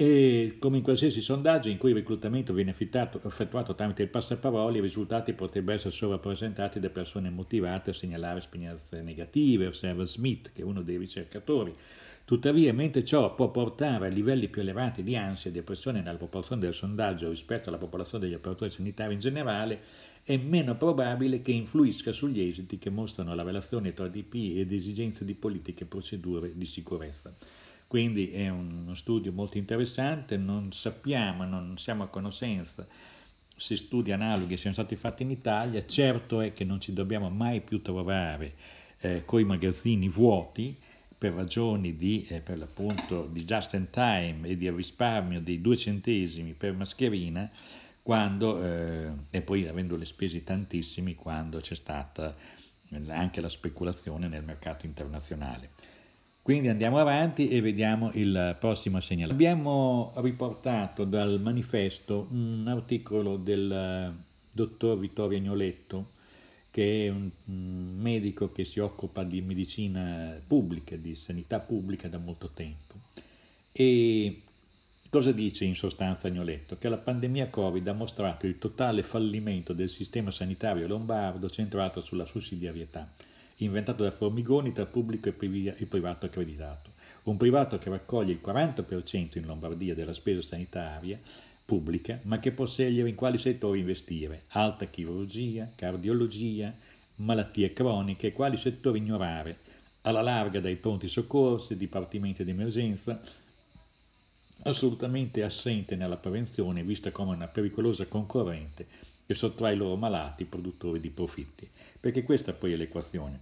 e 0.00 0.58
come 0.60 0.76
in 0.76 0.84
qualsiasi 0.84 1.20
sondaggio 1.20 1.68
in 1.68 1.76
cui 1.76 1.88
il 1.88 1.96
reclutamento 1.96 2.52
viene 2.52 2.70
effettuato 2.70 3.74
tramite 3.74 4.04
il 4.04 4.08
passaparole, 4.08 4.78
i 4.78 4.80
risultati 4.80 5.32
potrebbero 5.32 5.74
essere 5.74 5.90
sovrappresentati 5.92 6.78
da 6.78 6.88
persone 6.88 7.30
motivate 7.30 7.90
a 7.90 7.92
segnalare 7.92 8.38
esperienze 8.38 9.02
negative, 9.02 9.66
osserva 9.66 10.04
Smith, 10.04 10.52
che 10.52 10.62
è 10.62 10.64
uno 10.64 10.82
dei 10.82 10.98
ricercatori. 10.98 11.74
Tuttavia, 12.24 12.72
mentre 12.72 13.04
ciò 13.04 13.34
può 13.34 13.50
portare 13.50 14.06
a 14.06 14.08
livelli 14.08 14.46
più 14.46 14.60
elevati 14.60 15.02
di 15.02 15.16
ansia 15.16 15.50
e 15.50 15.52
depressione 15.52 16.00
nella 16.00 16.16
popolazione 16.16 16.60
del 16.60 16.74
sondaggio 16.74 17.28
rispetto 17.28 17.68
alla 17.68 17.78
popolazione 17.78 18.24
degli 18.24 18.36
operatori 18.36 18.70
sanitari 18.70 19.14
in 19.14 19.18
generale, 19.18 19.80
è 20.22 20.36
meno 20.36 20.76
probabile 20.76 21.40
che 21.40 21.50
influisca 21.50 22.12
sugli 22.12 22.40
esiti 22.40 22.78
che 22.78 22.90
mostrano 22.90 23.34
la 23.34 23.42
relazione 23.42 23.92
tra 23.94 24.06
DP 24.06 24.58
ed 24.58 24.70
esigenze 24.70 25.24
di 25.24 25.34
politiche 25.34 25.82
e 25.82 25.86
procedure 25.88 26.52
di 26.54 26.66
sicurezza. 26.66 27.34
Quindi 27.88 28.30
è 28.30 28.48
uno 28.48 28.94
studio 28.94 29.32
molto 29.32 29.58
interessante, 29.58 30.36
non 30.36 30.70
sappiamo, 30.72 31.44
non 31.44 31.76
siamo 31.78 32.04
a 32.04 32.08
conoscenza 32.08 32.86
se 33.58 33.76
studi 33.76 34.12
analoghi 34.12 34.56
siano 34.56 34.74
stati 34.74 34.94
fatti 34.94 35.24
in 35.24 35.30
Italia, 35.30 35.84
certo 35.84 36.40
è 36.40 36.52
che 36.52 36.64
non 36.64 36.80
ci 36.80 36.92
dobbiamo 36.92 37.28
mai 37.28 37.60
più 37.60 37.82
trovare 37.82 38.54
eh, 39.00 39.24
con 39.24 39.40
i 39.40 39.44
magazzini 39.44 40.08
vuoti 40.08 40.76
per 41.18 41.32
ragioni 41.32 41.96
di, 41.96 42.24
eh, 42.28 42.40
per 42.40 42.68
di 43.30 43.44
just 43.44 43.74
in 43.74 43.90
time 43.90 44.48
e 44.48 44.56
di 44.56 44.70
risparmio 44.70 45.40
dei 45.40 45.60
due 45.60 45.76
centesimi 45.76 46.52
per 46.52 46.74
mascherina 46.74 47.50
quando, 48.00 48.64
eh, 48.64 49.10
e 49.30 49.42
poi 49.42 49.66
avendole 49.66 50.04
spesi 50.04 50.44
tantissimi 50.44 51.16
quando 51.16 51.58
c'è 51.58 51.74
stata 51.74 52.36
anche 53.08 53.40
la 53.40 53.48
speculazione 53.48 54.28
nel 54.28 54.44
mercato 54.44 54.86
internazionale. 54.86 55.70
Quindi 56.48 56.68
andiamo 56.68 56.96
avanti 56.96 57.50
e 57.50 57.60
vediamo 57.60 58.10
il 58.14 58.56
prossimo 58.58 59.00
segnale. 59.00 59.32
Abbiamo 59.32 60.14
riportato 60.16 61.04
dal 61.04 61.38
manifesto 61.42 62.26
un 62.30 62.64
articolo 62.66 63.36
del 63.36 63.70
eh, 63.70 64.24
dottor 64.50 64.98
Vittorio 64.98 65.36
Agnoletto, 65.36 66.12
che 66.70 67.04
è 67.04 67.10
un 67.10 67.28
medico 67.98 68.50
che 68.50 68.64
si 68.64 68.80
occupa 68.80 69.24
di 69.24 69.42
medicina 69.42 70.40
pubblica, 70.46 70.96
di 70.96 71.14
sanità 71.14 71.58
pubblica 71.58 72.08
da 72.08 72.16
molto 72.16 72.48
tempo. 72.54 72.94
E 73.70 74.40
cosa 75.10 75.32
dice 75.32 75.66
in 75.66 75.74
sostanza 75.74 76.28
Agnoletto? 76.28 76.78
Che 76.78 76.88
la 76.88 76.96
pandemia 76.96 77.48
Covid 77.48 77.86
ha 77.86 77.92
mostrato 77.92 78.46
il 78.46 78.56
totale 78.56 79.02
fallimento 79.02 79.74
del 79.74 79.90
sistema 79.90 80.30
sanitario 80.30 80.86
lombardo 80.86 81.50
centrato 81.50 82.00
sulla 82.00 82.24
sussidiarietà 82.24 83.06
inventato 83.58 84.02
da 84.02 84.10
Formigoni 84.10 84.72
tra 84.72 84.86
pubblico 84.86 85.28
e 85.28 85.86
privato 85.86 86.26
accreditato. 86.26 86.90
Un 87.24 87.36
privato 87.36 87.78
che 87.78 87.90
raccoglie 87.90 88.32
il 88.32 88.40
40% 88.44 89.38
in 89.38 89.46
Lombardia 89.46 89.94
della 89.94 90.14
spesa 90.14 90.42
sanitaria 90.42 91.18
pubblica, 91.64 92.18
ma 92.22 92.38
che 92.38 92.52
può 92.52 92.66
scegliere 92.66 93.08
in 93.08 93.14
quali 93.14 93.36
settori 93.36 93.80
investire, 93.80 94.44
alta 94.48 94.86
chirurgia, 94.86 95.70
cardiologia, 95.74 96.72
malattie 97.16 97.72
croniche, 97.72 98.32
quali 98.32 98.56
settori 98.56 98.98
ignorare, 98.98 99.58
alla 100.02 100.22
larga 100.22 100.60
dai 100.60 100.76
pronti 100.76 101.08
soccorsi, 101.08 101.76
dipartimenti 101.76 102.44
di 102.44 102.50
emergenza, 102.50 103.20
assolutamente 104.62 105.42
assente 105.42 105.96
nella 105.96 106.16
prevenzione, 106.16 106.82
vista 106.82 107.10
come 107.10 107.34
una 107.34 107.48
pericolosa 107.48 108.06
concorrente 108.06 108.86
che 109.26 109.34
sottrae 109.34 109.74
i 109.74 109.76
loro 109.76 109.96
malati 109.96 110.46
produttori 110.46 111.00
di 111.00 111.10
profitti. 111.10 111.68
Perché 112.00 112.22
questa 112.22 112.52
poi 112.52 112.72
è 112.72 112.76
l'equazione. 112.76 113.40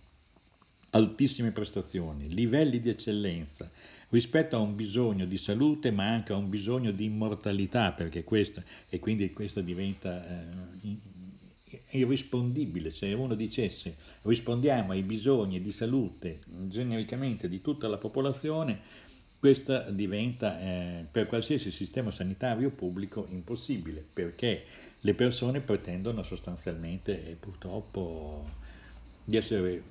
Altissime 0.91 1.53
prestazioni, 1.53 2.33
livelli 2.33 2.81
di 2.81 2.89
eccellenza, 2.89 3.71
rispetto 4.11 4.57
a 4.57 4.61
un 4.61 4.77
bisogno 4.77 5.27
di 5.27 5.37
salute 5.37 5.91
ma 5.91 6.09
anche 6.09 6.33
a 6.33 6.37
un 6.37 6.49
bisogno 6.49 6.91
di 6.91 7.05
immortalità, 7.05 7.93
perché 7.93 8.25
questo, 8.25 8.63
e 8.89 8.99
quindi 8.99 9.33
questo 9.33 9.61
diventa 9.61 10.25
eh, 10.27 10.97
irrispondibile, 11.91 12.91
se 12.91 13.13
uno 13.13 13.35
dicesse 13.35 13.97
rispondiamo 14.23 14.93
ai 14.93 15.03
bisogni 15.03 15.61
di 15.61 15.73
salute 15.73 16.41
genericamente 16.69 17.49
di 17.49 17.61
tutta 17.61 17.89
la 17.89 17.97
popolazione, 17.97 18.81
questo 19.39 19.91
diventa 19.91 20.61
eh, 20.61 21.07
per 21.11 21.27
qualsiasi 21.27 21.71
sistema 21.71 22.11
sanitario 22.11 22.71
pubblico 22.71 23.27
impossibile, 23.31 24.05
perché 24.13 24.65
le 25.00 25.15
persone 25.15 25.61
pretendono 25.61 26.23
sostanzialmente 26.23 27.25
e 27.29 27.37
purtroppo 27.37 28.45
di 29.25 29.37
essere 29.37 29.83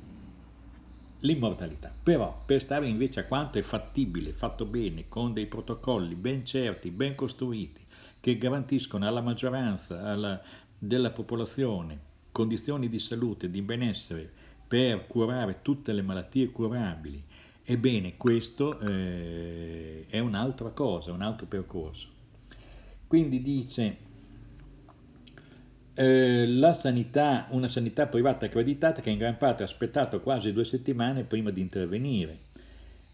l'immortalità. 1.19 1.93
Però 2.03 2.43
per 2.45 2.61
stare 2.61 2.87
invece 2.87 3.21
a 3.21 3.25
quanto 3.25 3.57
è 3.57 3.61
fattibile, 3.61 4.33
fatto 4.33 4.65
bene, 4.65 5.07
con 5.07 5.33
dei 5.33 5.47
protocolli 5.47 6.15
ben 6.15 6.45
certi, 6.45 6.91
ben 6.91 7.15
costruiti, 7.15 7.83
che 8.19 8.37
garantiscono 8.37 9.07
alla 9.07 9.21
maggioranza 9.21 10.01
alla, 10.03 10.41
della 10.77 11.11
popolazione 11.11 12.13
condizioni 12.31 12.89
di 12.89 12.99
salute, 12.99 13.49
di 13.49 13.61
benessere 13.61 14.29
per 14.67 15.05
curare 15.05 15.61
tutte 15.61 15.93
le 15.93 16.01
malattie 16.01 16.49
curabili, 16.49 17.23
ebbene 17.63 18.17
questo 18.17 18.77
eh, 18.79 20.05
è 20.07 20.19
un'altra 20.19 20.69
cosa, 20.71 21.11
un 21.11 21.21
altro 21.21 21.45
percorso. 21.45 22.09
Quindi 23.07 23.41
dice 23.41 23.97
eh, 25.95 26.73
sanità, 26.77 27.47
una 27.51 27.69
sanità 27.69 28.07
privata 28.07 28.45
accreditata 28.45 29.01
che 29.01 29.09
in 29.09 29.17
gran 29.17 29.37
parte 29.37 29.63
ha 29.63 29.65
aspettato 29.65 30.19
quasi 30.19 30.51
due 30.51 30.65
settimane 30.65 31.23
prima 31.23 31.51
di 31.51 31.61
intervenire. 31.61 32.37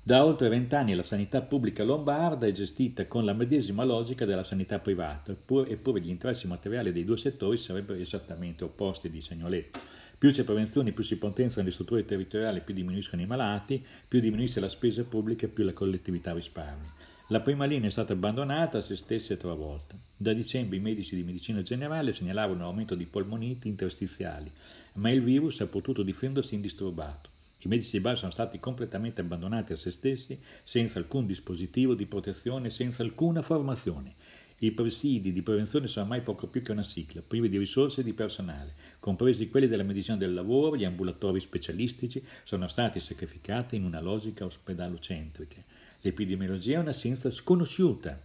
Da 0.04 0.26
oltre 0.26 0.50
vent'anni 0.50 0.96
la 0.96 1.04
sanità 1.04 1.42
pubblica 1.42 1.84
lombarda 1.84 2.48
è 2.48 2.52
gestita 2.52 3.06
con 3.06 3.24
la 3.24 3.34
medesima 3.34 3.84
logica 3.84 4.26
della 4.26 4.44
sanità 4.44 4.80
privata, 4.80 5.32
eppure 5.32 6.02
gli 6.02 6.10
interessi 6.10 6.48
materiali 6.48 6.92
dei 6.92 7.06
due 7.06 7.18
settori 7.18 7.56
sarebbero 7.58 8.00
esattamente 8.00 8.64
opposti, 8.64 9.12
dice 9.12 9.36
Agnoletto. 9.36 9.80
Più 10.18 10.32
c'è 10.32 10.44
prevenzione, 10.44 10.92
più 10.92 11.04
si 11.04 11.18
potenziano 11.18 11.68
le 11.68 11.74
strutture 11.74 12.06
territoriali, 12.06 12.62
più 12.62 12.74
diminuiscono 12.74 13.22
i 13.22 13.28
malati, 13.28 13.84
più 14.08 14.20
diminuisce 14.20 14.60
la 14.60 14.70
spesa 14.70 15.04
pubblica, 15.04 15.48
più 15.48 15.64
la 15.64 15.74
collettività 15.74 16.34
risparmia. 16.34 17.01
La 17.32 17.40
prima 17.40 17.64
linea 17.64 17.88
è 17.88 17.92
stata 17.92 18.12
abbandonata 18.12 18.80
a 18.80 18.82
se 18.82 18.98
stessa 18.98 19.34
e 19.34 19.38
travolta. 19.38 19.96
Da 20.18 20.34
dicembre 20.34 20.76
i 20.76 20.82
medici 20.82 21.16
di 21.16 21.24
medicina 21.24 21.64
generale 21.64 22.14
segnalavano 22.14 22.60
un 22.60 22.66
aumento 22.66 22.94
di 22.94 23.06
polmoniti 23.06 23.70
interstiziali, 23.70 24.52
ma 24.96 25.12
il 25.12 25.24
virus 25.24 25.62
ha 25.62 25.68
potuto 25.68 26.04
difendersi 26.04 26.56
indisturbato. 26.56 27.30
I 27.60 27.70
medici 27.70 27.92
di 27.92 28.02
base 28.02 28.18
sono 28.18 28.32
stati 28.32 28.60
completamente 28.60 29.22
abbandonati 29.22 29.72
a 29.72 29.78
se 29.78 29.92
stessi, 29.92 30.38
senza 30.66 31.00
alcun 31.00 31.26
dispositivo 31.26 31.96
di 31.96 32.06
protezione, 32.06 32.70
senza 32.70 33.02
alcuna 33.02 33.42
formazione. 33.42 34.14
I 34.58 34.72
presidi 34.72 35.32
di 35.32 35.42
prevenzione 35.42 35.88
sono 35.88 36.04
ormai 36.04 36.20
poco 36.20 36.48
più 36.48 36.62
che 36.62 36.74
una 36.74 36.84
sigla, 36.84 37.24
privi 37.26 37.48
di 37.48 37.58
risorse 37.58 38.02
e 38.02 38.04
di 38.04 38.12
personale, 38.12 38.74
compresi 39.00 39.48
quelli 39.48 39.70
della 39.70 39.84
medicina 39.84 40.18
del 40.18 40.34
lavoro, 40.34 40.76
gli 40.76 40.84
ambulatori 40.84 41.40
specialistici, 41.40 42.22
sono 42.44 42.68
stati 42.68 43.00
sacrificati 43.00 43.78
in 43.78 43.86
una 43.86 44.02
logica 44.02 44.44
ospedalocentrica. 44.44 45.80
L'epidemiologia 46.02 46.78
è 46.78 46.82
una 46.82 46.94
scienza 46.94 47.30
sconosciuta. 47.30 48.20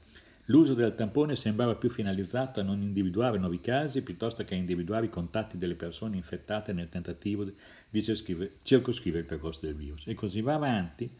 L'uso 0.47 0.75
del 0.75 0.95
tampone 0.95 1.37
sembrava 1.37 1.75
più 1.75 1.90
finalizzato 1.90 2.61
a 2.61 2.62
non 2.62 2.80
individuare 2.80 3.38
nuovi 3.38 3.61
casi 3.61 4.02
piuttosto 4.02 4.45
che 4.45 4.54
a 4.54 4.59
individuare 4.59 5.06
i 5.06 5.11
contatti 5.11 5.59
delle 5.59 5.75
persone 5.75 6.16
infettate 6.16 6.73
nel 6.73 6.88
tentativo 6.88 7.45
di 7.90 8.02
circoscrivere 8.02 9.23
il 9.23 9.28
percorso 9.28 9.66
del 9.66 9.75
virus. 9.75 10.06
E 10.06 10.14
così 10.14 10.40
va 10.40 10.54
avanti. 10.54 11.11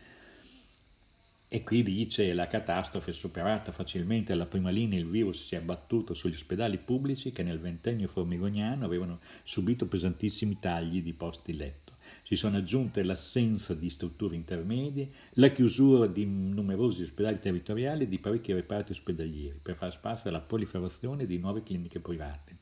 E 1.49 1.63
qui 1.63 1.85
dice 1.85 2.33
la 2.33 2.49
catastrofe 2.49 3.13
è 3.13 3.15
superata 3.15 3.71
facilmente. 3.71 4.33
Alla 4.33 4.47
prima 4.47 4.71
linea, 4.71 4.99
il 4.99 5.07
virus 5.07 5.45
si 5.45 5.55
è 5.55 5.59
abbattuto 5.59 6.13
sugli 6.13 6.35
ospedali 6.35 6.77
pubblici 6.77 7.31
che 7.31 7.45
nel 7.45 7.61
ventennio 7.61 8.09
formigoniano 8.09 8.85
avevano 8.85 9.21
subito 9.45 9.87
pesantissimi 9.87 10.59
tagli 10.59 11.01
di 11.01 11.13
posti 11.13 11.55
letto. 11.55 11.93
Si 12.25 12.35
sono 12.35 12.57
aggiunte 12.57 13.05
l'assenza 13.05 13.75
di 13.75 13.89
strutture 13.91 14.35
intermedie, 14.35 15.09
la 15.35 15.51
chiusura 15.51 16.09
di 16.09 16.27
numerosi 16.27 17.05
ospedali 17.05 17.39
territoriali 17.39 18.03
e 18.03 18.09
di 18.09 18.19
parecchi 18.19 18.53
reparti 18.53 18.91
ospedalieri 18.91 19.61
per 19.63 19.77
far 19.77 19.93
spazio 19.93 20.31
alla 20.31 20.41
proliferazione 20.41 21.27
di 21.27 21.39
nuove 21.39 21.63
cliniche 21.63 22.01
private. 22.01 22.59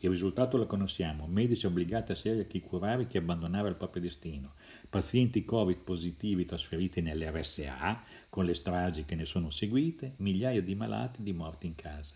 Il 0.00 0.10
risultato 0.10 0.56
lo 0.56 0.66
conosciamo, 0.66 1.26
medici 1.26 1.66
obbligati 1.66 2.12
a 2.12 2.14
scegliere 2.14 2.46
chi 2.46 2.60
curare 2.60 3.02
e 3.02 3.06
chi 3.06 3.18
abbandonare 3.18 3.68
il 3.68 3.76
proprio 3.76 4.02
destino, 4.02 4.52
pazienti 4.94 5.44
Covid 5.44 5.78
positivi 5.78 6.46
trasferiti 6.46 7.00
nelle 7.00 7.28
RSA, 7.28 8.00
con 8.30 8.44
le 8.44 8.54
stragi 8.54 9.04
che 9.04 9.16
ne 9.16 9.24
sono 9.24 9.50
seguite, 9.50 10.12
migliaia 10.18 10.62
di 10.62 10.76
malati 10.76 11.24
di 11.24 11.32
morti 11.32 11.66
in 11.66 11.74
casa. 11.74 12.14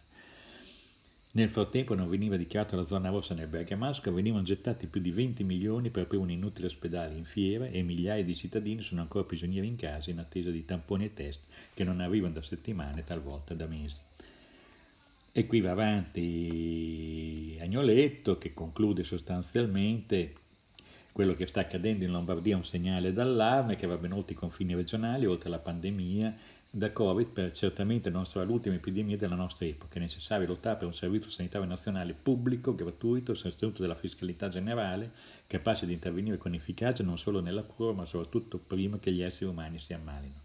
Nel 1.32 1.48
frattempo 1.48 1.96
non 1.96 2.08
veniva 2.08 2.36
dichiarata 2.36 2.76
la 2.76 2.84
zona 2.84 3.08
rossa 3.08 3.34
nel 3.34 3.48
Bergamasco, 3.48 4.14
venivano 4.14 4.44
gettati 4.44 4.86
più 4.86 5.00
di 5.00 5.10
20 5.10 5.42
milioni 5.42 5.90
per 5.90 6.06
un 6.12 6.30
inutile 6.30 6.66
ospedale 6.66 7.16
in 7.16 7.24
fiera 7.24 7.66
e 7.66 7.82
migliaia 7.82 8.22
di 8.22 8.36
cittadini 8.36 8.80
sono 8.80 9.00
ancora 9.00 9.24
prigionieri 9.24 9.66
in 9.66 9.74
casa 9.74 10.10
in 10.10 10.20
attesa 10.20 10.52
di 10.52 10.64
tamponi 10.64 11.06
e 11.06 11.14
test 11.14 11.48
che 11.74 11.82
non 11.82 11.98
arrivano 11.98 12.34
da 12.34 12.42
settimane, 12.44 13.02
talvolta 13.02 13.54
da 13.54 13.66
mesi. 13.66 13.96
E 15.32 15.46
qui 15.46 15.60
va 15.60 15.72
avanti 15.72 17.58
Agnoletto 17.60 18.38
che 18.38 18.54
conclude 18.54 19.02
sostanzialmente 19.02 20.46
quello 21.18 21.34
che 21.34 21.48
sta 21.48 21.58
accadendo 21.58 22.04
in 22.04 22.12
Lombardia 22.12 22.54
è 22.54 22.56
un 22.56 22.64
segnale 22.64 23.12
d'allarme 23.12 23.74
che 23.74 23.88
va 23.88 23.96
ben 23.96 24.12
oltre 24.12 24.34
i 24.34 24.36
confini 24.36 24.76
regionali, 24.76 25.26
oltre 25.26 25.48
la 25.50 25.58
pandemia 25.58 26.32
da 26.70 26.92
Covid, 26.92 27.32
per 27.32 27.50
certamente 27.50 28.08
non 28.08 28.24
sarà 28.24 28.44
l'ultima 28.44 28.76
epidemia 28.76 29.16
della 29.16 29.34
nostra 29.34 29.66
epoca. 29.66 29.96
È 29.96 29.98
necessario 29.98 30.46
lottare 30.46 30.78
per 30.78 30.86
un 30.86 30.94
servizio 30.94 31.32
sanitario 31.32 31.66
nazionale 31.66 32.14
pubblico, 32.14 32.72
gratuito, 32.72 33.34
sostenuto 33.34 33.82
dalla 33.82 33.96
fiscalità 33.96 34.48
generale, 34.48 35.10
capace 35.48 35.86
di 35.86 35.92
intervenire 35.92 36.36
con 36.36 36.54
efficacia 36.54 37.02
non 37.02 37.18
solo 37.18 37.40
nella 37.40 37.64
cura, 37.64 37.94
ma 37.94 38.04
soprattutto 38.04 38.58
prima 38.64 38.96
che 38.98 39.10
gli 39.10 39.22
esseri 39.22 39.50
umani 39.50 39.80
si 39.80 39.92
ammalino. 39.94 40.36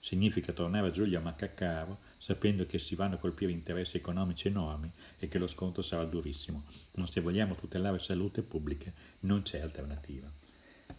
Significa 0.00 0.54
tornare 0.54 0.86
a 0.86 0.92
Giulia 0.92 1.20
Maccacaro, 1.20 1.98
sapendo 2.22 2.66
che 2.66 2.78
si 2.78 2.94
vanno 2.94 3.16
a 3.16 3.18
colpire 3.18 3.50
interessi 3.50 3.96
economici 3.96 4.46
enormi 4.46 4.88
e 5.18 5.26
che 5.26 5.38
lo 5.38 5.48
sconto 5.48 5.82
sarà 5.82 6.04
durissimo. 6.04 6.62
Ma 6.94 7.06
se 7.08 7.20
vogliamo 7.20 7.56
tutelare 7.56 7.96
la 7.96 8.02
salute 8.02 8.42
pubblica, 8.42 8.92
non 9.22 9.42
c'è 9.42 9.58
alternativa. 9.58 10.30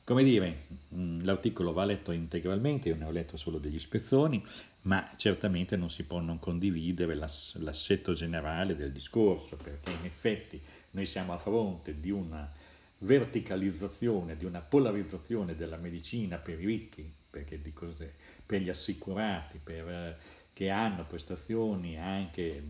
Come 0.04 0.22
dire, 0.26 0.66
mm, 0.94 1.24
l'articolo 1.24 1.72
va 1.72 1.86
letto 1.86 2.12
integralmente, 2.12 2.90
io 2.90 2.98
ne 2.98 3.06
ho 3.06 3.12
letto 3.12 3.38
solo 3.38 3.58
degli 3.58 3.80
spezzoni, 3.80 4.46
ma 4.82 5.14
certamente 5.16 5.78
non 5.78 5.90
si 5.90 6.04
può 6.04 6.20
non 6.20 6.40
condividere 6.40 7.16
l'assetto 7.16 8.14
generale 8.14 8.76
del 8.76 8.92
discorso, 8.92 9.56
perché 9.56 9.92
in 9.92 10.04
effetti 10.04 10.62
noi 10.92 11.06
siamo 11.06 11.32
a 11.32 11.38
fronte 11.38 12.02
di 12.02 12.12
una 12.12 12.52
verticalizzazione, 12.98 14.36
di 14.36 14.44
una 14.44 14.60
polarizzazione 14.60 15.56
della 15.56 15.78
medicina 15.78 16.36
per 16.36 16.60
i 16.60 16.66
ricchi, 16.66 17.10
per 18.46 18.62
gli 18.62 18.70
assicurati, 18.70 19.58
per, 19.64 20.18
che 20.54 20.70
hanno 20.70 21.06
prestazioni 21.06 21.98
anche 21.98 22.62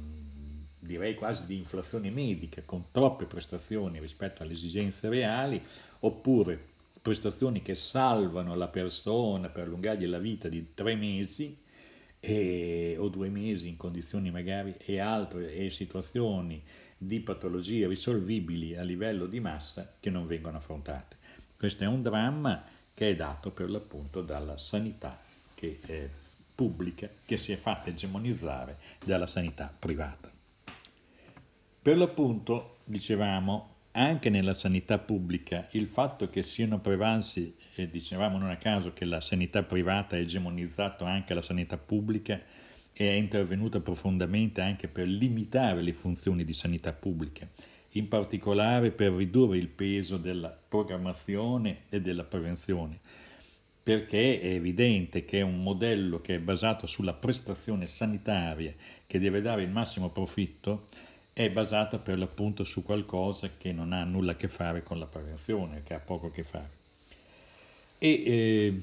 direi 0.83 1.15
quasi 1.15 1.45
di 1.45 1.57
inflazione 1.57 2.09
medica, 2.09 2.61
con 2.65 2.85
troppe 2.91 3.25
prestazioni 3.25 3.99
rispetto 3.99 4.43
alle 4.43 4.53
esigenze 4.53 5.09
reali, 5.09 5.61
oppure 5.99 6.71
prestazioni 7.01 7.61
che 7.61 7.75
salvano 7.75 8.55
la 8.55 8.67
persona 8.67 9.49
per 9.49 9.63
allungargli 9.63 10.05
la 10.05 10.19
vita 10.19 10.47
di 10.47 10.73
tre 10.73 10.95
mesi 10.95 11.57
e, 12.19 12.95
o 12.97 13.09
due 13.09 13.29
mesi 13.29 13.67
in 13.67 13.75
condizioni 13.75 14.31
magari 14.31 14.73
e 14.77 14.99
altre 14.99 15.53
e 15.53 15.69
situazioni 15.69 16.61
di 16.97 17.19
patologie 17.19 17.87
risolvibili 17.87 18.77
a 18.77 18.83
livello 18.83 19.25
di 19.25 19.39
massa 19.39 19.91
che 19.99 20.09
non 20.09 20.27
vengono 20.27 20.57
affrontate. 20.57 21.17
Questo 21.57 21.83
è 21.83 21.87
un 21.87 22.01
dramma 22.01 22.63
che 22.93 23.11
è 23.11 23.15
dato 23.15 23.51
per 23.51 23.69
l'appunto 23.69 24.21
dalla 24.21 24.57
sanità 24.57 25.19
che 25.55 25.79
è 25.81 26.09
pubblica 26.55 27.09
che 27.25 27.37
si 27.37 27.51
è 27.51 27.55
fatta 27.55 27.89
egemonizzare 27.89 28.77
dalla 29.03 29.27
sanità 29.27 29.73
privata. 29.77 30.31
Per 31.81 31.97
l'appunto, 31.97 32.77
dicevamo, 32.85 33.71
anche 33.91 34.29
nella 34.29 34.53
sanità 34.53 34.97
pubblica 34.97 35.67
il 35.71 35.87
fatto 35.87 36.29
che 36.29 36.43
siano 36.43 36.79
prevalsi, 36.79 37.55
e 37.75 37.89
dicevamo 37.89 38.37
non 38.37 38.49
a 38.49 38.55
caso 38.55 38.93
che 38.93 39.05
la 39.05 39.19
sanità 39.19 39.63
privata 39.63 40.15
ha 40.15 40.19
egemonizzato 40.19 41.05
anche 41.05 41.33
la 41.33 41.41
sanità 41.41 41.77
pubblica 41.77 42.39
e 42.93 43.09
è 43.09 43.13
intervenuta 43.13 43.79
profondamente 43.79 44.61
anche 44.61 44.87
per 44.87 45.07
limitare 45.07 45.81
le 45.81 45.93
funzioni 45.93 46.45
di 46.45 46.53
sanità 46.53 46.93
pubblica, 46.93 47.47
in 47.91 48.07
particolare 48.07 48.91
per 48.91 49.11
ridurre 49.11 49.57
il 49.57 49.67
peso 49.67 50.17
della 50.17 50.55
programmazione 50.69 51.83
e 51.89 52.01
della 52.01 52.23
prevenzione, 52.23 52.99
perché 53.83 54.39
è 54.39 54.47
evidente 54.47 55.25
che 55.25 55.39
è 55.39 55.41
un 55.41 55.61
modello 55.61 56.21
che 56.21 56.35
è 56.35 56.39
basato 56.39 56.87
sulla 56.87 57.13
prestazione 57.13 57.85
sanitaria 57.85 58.73
che 59.05 59.19
deve 59.19 59.41
dare 59.41 59.61
il 59.61 59.69
massimo 59.69 60.09
profitto, 60.09 60.85
è 61.33 61.49
basata 61.49 61.97
per 61.97 62.17
l'appunto 62.17 62.63
su 62.63 62.81
qualcosa 62.81 63.49
che 63.57 63.73
non 63.73 63.91
ha 63.91 64.05
nulla 64.05 64.31
a 64.31 64.35
che 64.35 64.47
fare 64.47 64.83
con 64.83 64.99
la 64.99 65.05
prevenzione, 65.07 65.83
che 65.83 65.95
ha 65.95 65.99
poco 65.99 66.27
a 66.27 66.31
che 66.31 66.43
fare. 66.43 66.69
E 67.97 68.09
eh, 68.09 68.81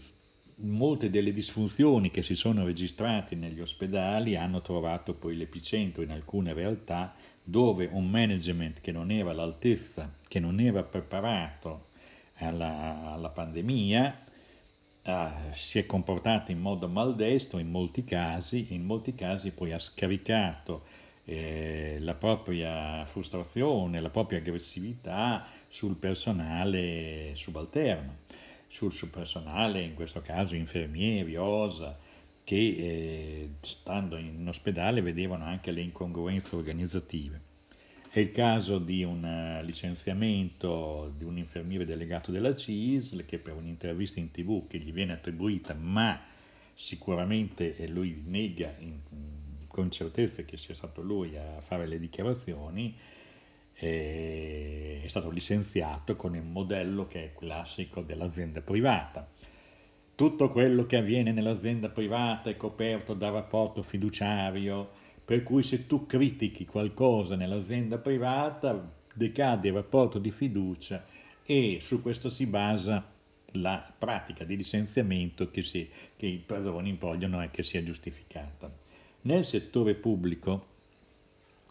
molte 0.57 1.09
delle 1.09 1.33
disfunzioni 1.33 2.11
che 2.11 2.23
si 2.23 2.35
sono 2.35 2.65
registrate 2.65 3.37
negli 3.37 3.61
ospedali 3.61 4.37
hanno 4.37 4.61
trovato 4.61 5.15
poi 5.15 5.37
l'epicentro 5.37 6.03
in 6.03 6.11
alcune 6.11 6.53
realtà 6.53 7.15
dove 7.43 7.89
un 7.91 8.11
management 8.11 8.81
che 8.81 8.93
non 8.93 9.11
era 9.11 9.31
all'altezza, 9.31 10.13
che 10.29 10.41
non 10.41 10.61
era 10.61 10.83
preparato 10.83 11.87
alla, 12.39 13.13
alla 13.13 13.31
pandemia, 13.31 14.29
eh, 15.03 15.29
si 15.53 15.79
è 15.79 15.87
comportato 15.87 16.51
in 16.51 16.61
modo 16.61 16.89
maldestro 16.89 17.59
in 17.59 17.71
molti 17.71 18.05
casi, 18.05 18.67
in 18.71 18.85
molti 18.85 19.15
casi 19.15 19.53
poi 19.53 19.73
ha 19.73 19.79
scaricato 19.79 20.83
eh, 21.25 21.99
la 22.01 22.15
propria 22.15 23.05
frustrazione, 23.05 24.01
la 24.01 24.11
propria 24.11 24.39
aggressività 24.39 25.47
sul 25.69 25.97
personale 25.97 27.33
subalterno, 27.35 28.17
sul, 28.67 28.93
sul 28.93 29.09
personale, 29.09 29.83
in 29.83 29.95
questo 29.95 30.21
caso 30.21 30.55
infermieri, 30.55 31.37
OSA, 31.37 31.97
che 32.45 32.57
eh, 32.57 33.51
stando 33.61 34.17
in 34.17 34.47
ospedale 34.49 35.01
vedevano 35.01 35.45
anche 35.45 35.71
le 35.71 35.83
incongruenze 35.83 36.57
organizzative. 36.57 37.41
È 38.13 38.19
il 38.19 38.33
caso 38.33 38.81
di 38.81 39.05
un 39.05 39.25
eh, 39.25 39.63
licenziamento 39.63 41.15
di 41.17 41.23
un 41.23 41.39
infermiere 41.39 41.85
delegato 41.85 42.33
della 42.33 42.57
CISL 42.57 43.25
che 43.25 43.39
per 43.39 43.55
un'intervista 43.55 44.19
in 44.19 44.33
tv 44.33 44.67
che 44.67 44.79
gli 44.79 44.93
viene 44.93 45.13
attribuita, 45.13 45.75
ma 45.75 46.21
sicuramente 46.75 47.87
lui 47.87 48.21
nega 48.27 48.75
in, 48.81 48.99
con 49.69 49.93
certezza 49.93 50.43
che 50.43 50.57
sia 50.57 50.75
stato 50.75 51.03
lui 51.03 51.37
a 51.37 51.61
fare 51.61 51.87
le 51.87 52.01
dichiarazioni, 52.01 52.97
è 53.75 55.05
stato 55.07 55.31
licenziato 55.31 56.17
con 56.17 56.35
il 56.35 56.43
modello 56.43 57.07
che 57.07 57.27
è 57.27 57.33
classico 57.33 58.03
dell'azienda 58.03 58.61
privata. 58.61 59.25
Tutto 60.17 60.49
quello 60.49 60.85
che 60.85 60.97
avviene 60.97 61.31
nell'azienda 61.31 61.89
privata 61.89 62.51
è 62.51 62.57
coperto 62.57 63.15
da 63.15 63.31
rapporto 63.31 63.83
fiduciario, 63.83 64.99
per 65.31 65.45
cui 65.45 65.63
se 65.63 65.87
tu 65.87 66.07
critichi 66.07 66.67
qualcosa 66.67 67.37
nell'azienda 67.37 67.99
privata 67.99 68.97
decade 69.15 69.69
il 69.69 69.75
rapporto 69.75 70.19
di 70.19 70.33
fiducia 70.33 71.05
e 71.45 71.79
su 71.81 72.03
questo 72.03 72.29
si 72.29 72.47
basa 72.47 73.09
la 73.53 73.95
pratica 73.97 74.43
di 74.43 74.57
licenziamento 74.57 75.47
che, 75.47 75.63
si, 75.63 75.89
che 76.17 76.27
i 76.27 76.43
padroni 76.45 76.97
vogliono 76.99 77.41
e 77.45 77.49
che 77.49 77.63
sia 77.63 77.81
giustificata. 77.85 78.69
Nel 79.21 79.45
settore 79.45 79.95
pubblico, 79.95 80.67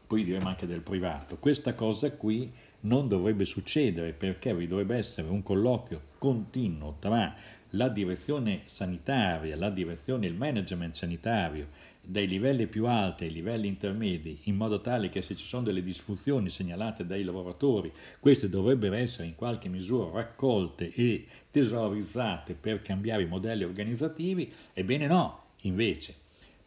poi 0.07 0.23
diremo 0.23 0.47
anche 0.47 0.65
del 0.65 0.79
privato, 0.79 1.35
questa 1.35 1.73
cosa 1.73 2.13
qui 2.13 2.49
non 2.83 3.09
dovrebbe 3.09 3.43
succedere 3.43 4.13
perché 4.13 4.55
vi 4.55 4.67
dovrebbe 4.67 4.95
essere 4.95 5.27
un 5.27 5.43
colloquio 5.43 5.99
continuo 6.17 6.95
tra 6.97 7.35
la 7.71 7.89
direzione 7.89 8.61
sanitaria, 8.67 9.57
la 9.57 9.69
direzione, 9.69 10.27
il 10.27 10.33
management 10.33 10.93
sanitario 10.93 11.67
dai 12.01 12.27
livelli 12.27 12.67
più 12.67 12.87
alti 12.87 13.25
ai 13.25 13.31
livelli 13.31 13.67
intermedi, 13.67 14.39
in 14.43 14.55
modo 14.55 14.79
tale 14.79 15.09
che 15.09 15.21
se 15.21 15.35
ci 15.35 15.45
sono 15.45 15.63
delle 15.63 15.83
disfunzioni 15.83 16.49
segnalate 16.49 17.05
dai 17.05 17.23
lavoratori, 17.23 17.91
queste 18.19 18.49
dovrebbero 18.49 18.95
essere 18.95 19.27
in 19.27 19.35
qualche 19.35 19.69
misura 19.69 20.11
raccolte 20.11 20.91
e 20.93 21.27
tesorizzate 21.51 22.53
per 22.53 22.81
cambiare 22.81 23.23
i 23.23 23.27
modelli 23.27 23.63
organizzativi, 23.63 24.51
ebbene 24.73 25.07
no, 25.07 25.43
invece. 25.61 26.18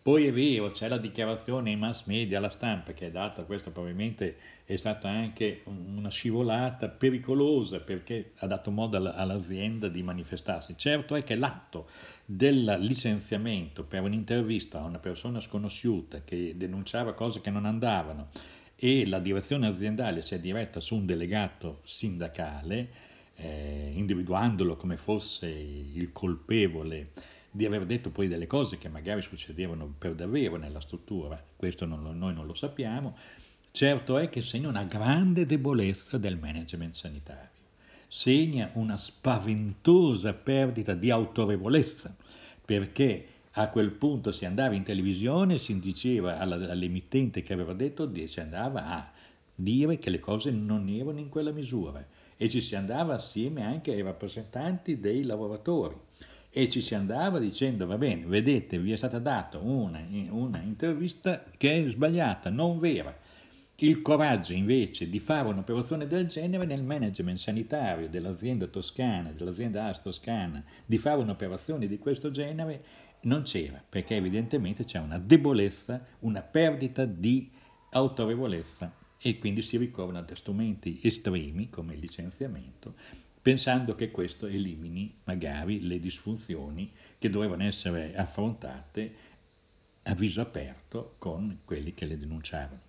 Poi 0.02 0.26
è 0.26 0.32
vero, 0.32 0.70
c'è 0.70 0.88
la 0.88 0.98
dichiarazione 0.98 1.70
ai 1.70 1.76
mass 1.76 2.06
media, 2.06 2.38
alla 2.38 2.50
stampa 2.50 2.90
che 2.90 3.06
è 3.06 3.10
data, 3.12 3.44
questo 3.44 3.70
probabilmente 3.70 4.36
è 4.64 4.74
stata 4.74 5.08
anche 5.08 5.62
una 5.64 6.10
scivolata 6.10 6.88
pericolosa 6.88 7.78
perché 7.78 8.32
ha 8.38 8.48
dato 8.48 8.72
modo 8.72 8.96
all'azienda 8.96 9.86
di 9.86 10.02
manifestarsi. 10.02 10.74
Certo 10.76 11.14
è 11.14 11.22
che 11.22 11.36
l'atto 11.36 11.88
del 12.24 12.78
licenziamento 12.80 13.84
per 13.84 14.02
un'intervista 14.02 14.80
a 14.80 14.86
una 14.86 14.98
persona 14.98 15.38
sconosciuta 15.38 16.24
che 16.24 16.56
denunciava 16.56 17.14
cose 17.14 17.40
che 17.40 17.50
non 17.50 17.64
andavano 17.64 18.30
e 18.74 19.06
la 19.06 19.20
direzione 19.20 19.68
aziendale 19.68 20.20
si 20.22 20.34
è 20.34 20.40
diretta 20.40 20.80
su 20.80 20.96
un 20.96 21.06
delegato 21.06 21.78
sindacale, 21.84 22.90
eh, 23.36 23.92
individuandolo 23.94 24.74
come 24.74 24.96
fosse 24.96 25.46
il 25.46 26.10
colpevole 26.10 27.12
di 27.54 27.66
aver 27.66 27.84
detto 27.84 28.10
poi 28.10 28.28
delle 28.28 28.46
cose 28.46 28.78
che 28.78 28.88
magari 28.88 29.20
succedevano 29.20 29.94
per 29.98 30.14
davvero 30.14 30.56
nella 30.56 30.80
struttura, 30.80 31.40
questo 31.54 31.84
non 31.84 32.02
lo, 32.02 32.12
noi 32.12 32.32
non 32.32 32.46
lo 32.46 32.54
sappiamo, 32.54 33.14
certo 33.70 34.16
è 34.16 34.30
che 34.30 34.40
segna 34.40 34.68
una 34.68 34.84
grande 34.84 35.44
debolezza 35.44 36.16
del 36.16 36.38
management 36.38 36.94
sanitario. 36.94 37.50
Segna 38.08 38.70
una 38.74 38.96
spaventosa 38.96 40.32
perdita 40.32 40.94
di 40.94 41.10
autorevolezza, 41.10 42.16
perché 42.64 43.26
a 43.52 43.68
quel 43.68 43.90
punto 43.90 44.32
si 44.32 44.46
andava 44.46 44.74
in 44.74 44.82
televisione, 44.82 45.58
si 45.58 45.78
diceva 45.78 46.38
all'emittente 46.38 47.42
che 47.42 47.52
aveva 47.52 47.74
detto, 47.74 48.10
si 48.26 48.40
andava 48.40 48.86
a 48.86 49.12
dire 49.54 49.98
che 49.98 50.08
le 50.08 50.18
cose 50.18 50.50
non 50.50 50.88
erano 50.88 51.18
in 51.18 51.28
quella 51.28 51.52
misura. 51.52 52.06
E 52.36 52.48
ci 52.48 52.62
si 52.62 52.74
andava 52.74 53.14
assieme 53.14 53.62
anche 53.62 53.92
ai 53.92 54.02
rappresentanti 54.02 54.98
dei 54.98 55.22
lavoratori 55.22 55.96
e 56.54 56.68
ci 56.68 56.82
si 56.82 56.94
andava 56.94 57.38
dicendo 57.38 57.86
va 57.86 57.96
bene, 57.96 58.26
vedete, 58.26 58.78
vi 58.78 58.92
è 58.92 58.96
stata 58.96 59.18
data 59.18 59.58
una, 59.58 60.06
una 60.28 60.60
intervista 60.60 61.44
che 61.56 61.82
è 61.82 61.88
sbagliata, 61.88 62.50
non 62.50 62.78
vera, 62.78 63.16
il 63.76 64.02
coraggio 64.02 64.52
invece 64.52 65.08
di 65.08 65.18
fare 65.18 65.48
un'operazione 65.48 66.06
del 66.06 66.26
genere 66.26 66.66
nel 66.66 66.82
management 66.82 67.38
sanitario 67.38 68.08
dell'azienda 68.08 68.66
toscana, 68.66 69.32
dell'azienda 69.32 69.86
AS 69.86 70.02
toscana, 70.02 70.62
di 70.84 70.98
fare 70.98 71.20
un'operazione 71.20 71.86
di 71.86 71.98
questo 71.98 72.30
genere 72.30 72.84
non 73.22 73.42
c'era, 73.42 73.82
perché 73.88 74.16
evidentemente 74.16 74.84
c'è 74.84 74.98
una 74.98 75.18
debolezza, 75.18 76.04
una 76.20 76.42
perdita 76.42 77.06
di 77.06 77.50
autorevolezza 77.90 78.94
e 79.18 79.38
quindi 79.38 79.62
si 79.62 79.78
ricorrono 79.78 80.18
a 80.18 80.26
strumenti 80.34 81.00
estremi 81.02 81.70
come 81.70 81.94
il 81.94 82.00
licenziamento, 82.00 82.94
pensando 83.42 83.96
che 83.96 84.12
questo 84.12 84.46
elimini 84.46 85.12
magari 85.24 85.82
le 85.82 85.98
disfunzioni 85.98 86.92
che 87.18 87.28
dovevano 87.28 87.64
essere 87.64 88.14
affrontate 88.14 89.30
a 90.04 90.14
viso 90.14 90.40
aperto 90.40 91.16
con 91.18 91.58
quelli 91.64 91.92
che 91.92 92.06
le 92.06 92.18
denunciavano. 92.18 92.80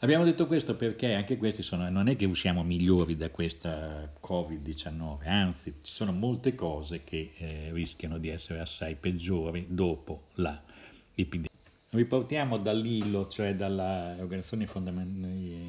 Abbiamo 0.00 0.24
detto 0.24 0.46
questo 0.46 0.76
perché 0.76 1.14
anche 1.14 1.38
questi 1.38 1.62
sono, 1.62 1.88
non 1.88 2.08
è 2.08 2.16
che 2.16 2.26
usciamo 2.26 2.62
migliori 2.62 3.16
da 3.16 3.30
questa 3.30 4.12
Covid-19, 4.20 5.26
anzi 5.26 5.74
ci 5.82 5.92
sono 5.92 6.12
molte 6.12 6.54
cose 6.54 7.02
che 7.02 7.32
eh, 7.36 7.70
rischiano 7.72 8.18
di 8.18 8.28
essere 8.28 8.60
assai 8.60 8.94
peggiori 8.94 9.66
dopo 9.70 10.24
l'epidemia. 10.34 11.48
Riportiamo 11.90 12.58
dall'ILO, 12.58 13.28
cioè 13.28 13.54
dall'Organizzazione 13.54 14.66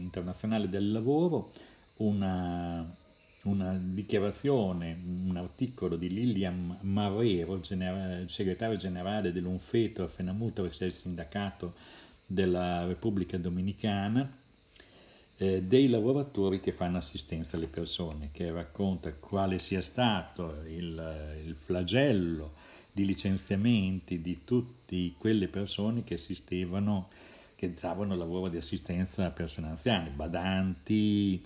Internazionale 0.01 0.67
del 0.67 0.91
Lavoro, 0.91 1.51
una, 1.97 2.85
una 3.47 3.77
dichiarazione, 3.79 4.97
un 5.27 5.37
articolo 5.37 5.95
di 5.95 6.09
Lilian 6.09 6.79
Marrero, 6.81 7.61
segretario 7.63 8.77
generale 8.77 9.31
dell'UNFETO, 9.31 10.07
FENAMUTO, 10.07 10.69
che 10.69 10.77
è 10.79 10.87
il 10.87 10.93
sindacato 10.93 11.73
della 12.25 12.85
Repubblica 12.85 13.37
Dominicana 13.37 14.29
eh, 15.37 15.61
dei 15.61 15.87
lavoratori 15.87 16.59
che 16.59 16.71
fanno 16.71 16.97
assistenza 16.97 17.57
alle 17.57 17.67
persone, 17.67 18.29
che 18.31 18.51
racconta 18.51 19.13
quale 19.13 19.59
sia 19.59 19.81
stato 19.81 20.63
il, 20.65 21.43
il 21.45 21.55
flagello 21.55 22.51
di 22.91 23.05
licenziamenti 23.05 24.19
di 24.19 24.39
tutte 24.43 25.13
quelle 25.17 25.47
persone 25.47 26.03
che 26.03 26.15
assistevano, 26.15 27.09
che 27.55 27.71
davano 27.79 28.15
lavoro 28.15 28.49
di 28.49 28.57
assistenza 28.57 29.25
a 29.27 29.31
persone 29.31 29.67
anziane, 29.67 30.09
badanti, 30.09 31.43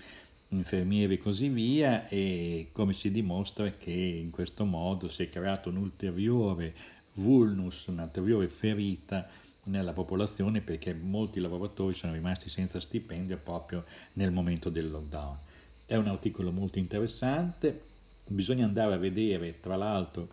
infermieri 0.52 1.16
e 1.16 1.18
così 1.18 1.50
via, 1.50 2.08
e 2.08 2.70
come 2.72 2.94
si 2.94 3.12
dimostra 3.12 3.72
che 3.72 3.92
in 3.92 4.32
questo 4.32 4.66
modo 4.66 5.10
si 5.10 5.24
è 5.24 5.30
creato 5.30 5.70
un 5.70 5.78
ulteriore 5.78 6.74
vulnus, 7.14 7.88
un'ulteriore 7.88 8.48
ferita 8.48 9.28
nella 9.66 9.94
popolazione 9.94 10.62
perché 10.62 10.94
molti 10.94 11.40
lavoratori 11.40 11.94
sono 11.94 12.14
rimasti 12.14 12.50
senza 12.50 12.80
stipendio 12.80 13.38
proprio 13.38 13.86
nel 14.14 14.32
momento 14.32 14.70
del 14.70 14.90
lockdown. 14.90 15.38
È 15.86 15.96
un 15.96 16.08
articolo 16.08 16.52
molto 16.52 16.80
interessante, 16.80 17.84
bisogna 18.28 18.66
andare 18.66 18.94
a 18.94 18.98
vedere 18.98 19.60
tra 19.60 19.76
l'altro 19.76 20.28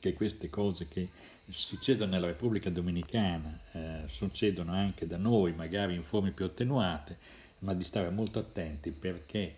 che 0.00 0.14
queste 0.14 0.50
cose 0.50 0.88
che 0.88 1.08
succedono 1.48 2.10
nella 2.10 2.26
Repubblica 2.26 2.70
Dominicana 2.70 3.60
eh, 3.72 4.02
succedono 4.06 4.72
anche 4.72 5.06
da 5.06 5.16
noi, 5.16 5.52
magari 5.52 5.94
in 5.94 6.02
forme 6.02 6.32
più 6.32 6.44
attenuate, 6.44 7.16
ma 7.62 7.74
di 7.74 7.84
stare 7.84 8.10
molto 8.10 8.38
attenti 8.38 8.90
perché 8.90 9.54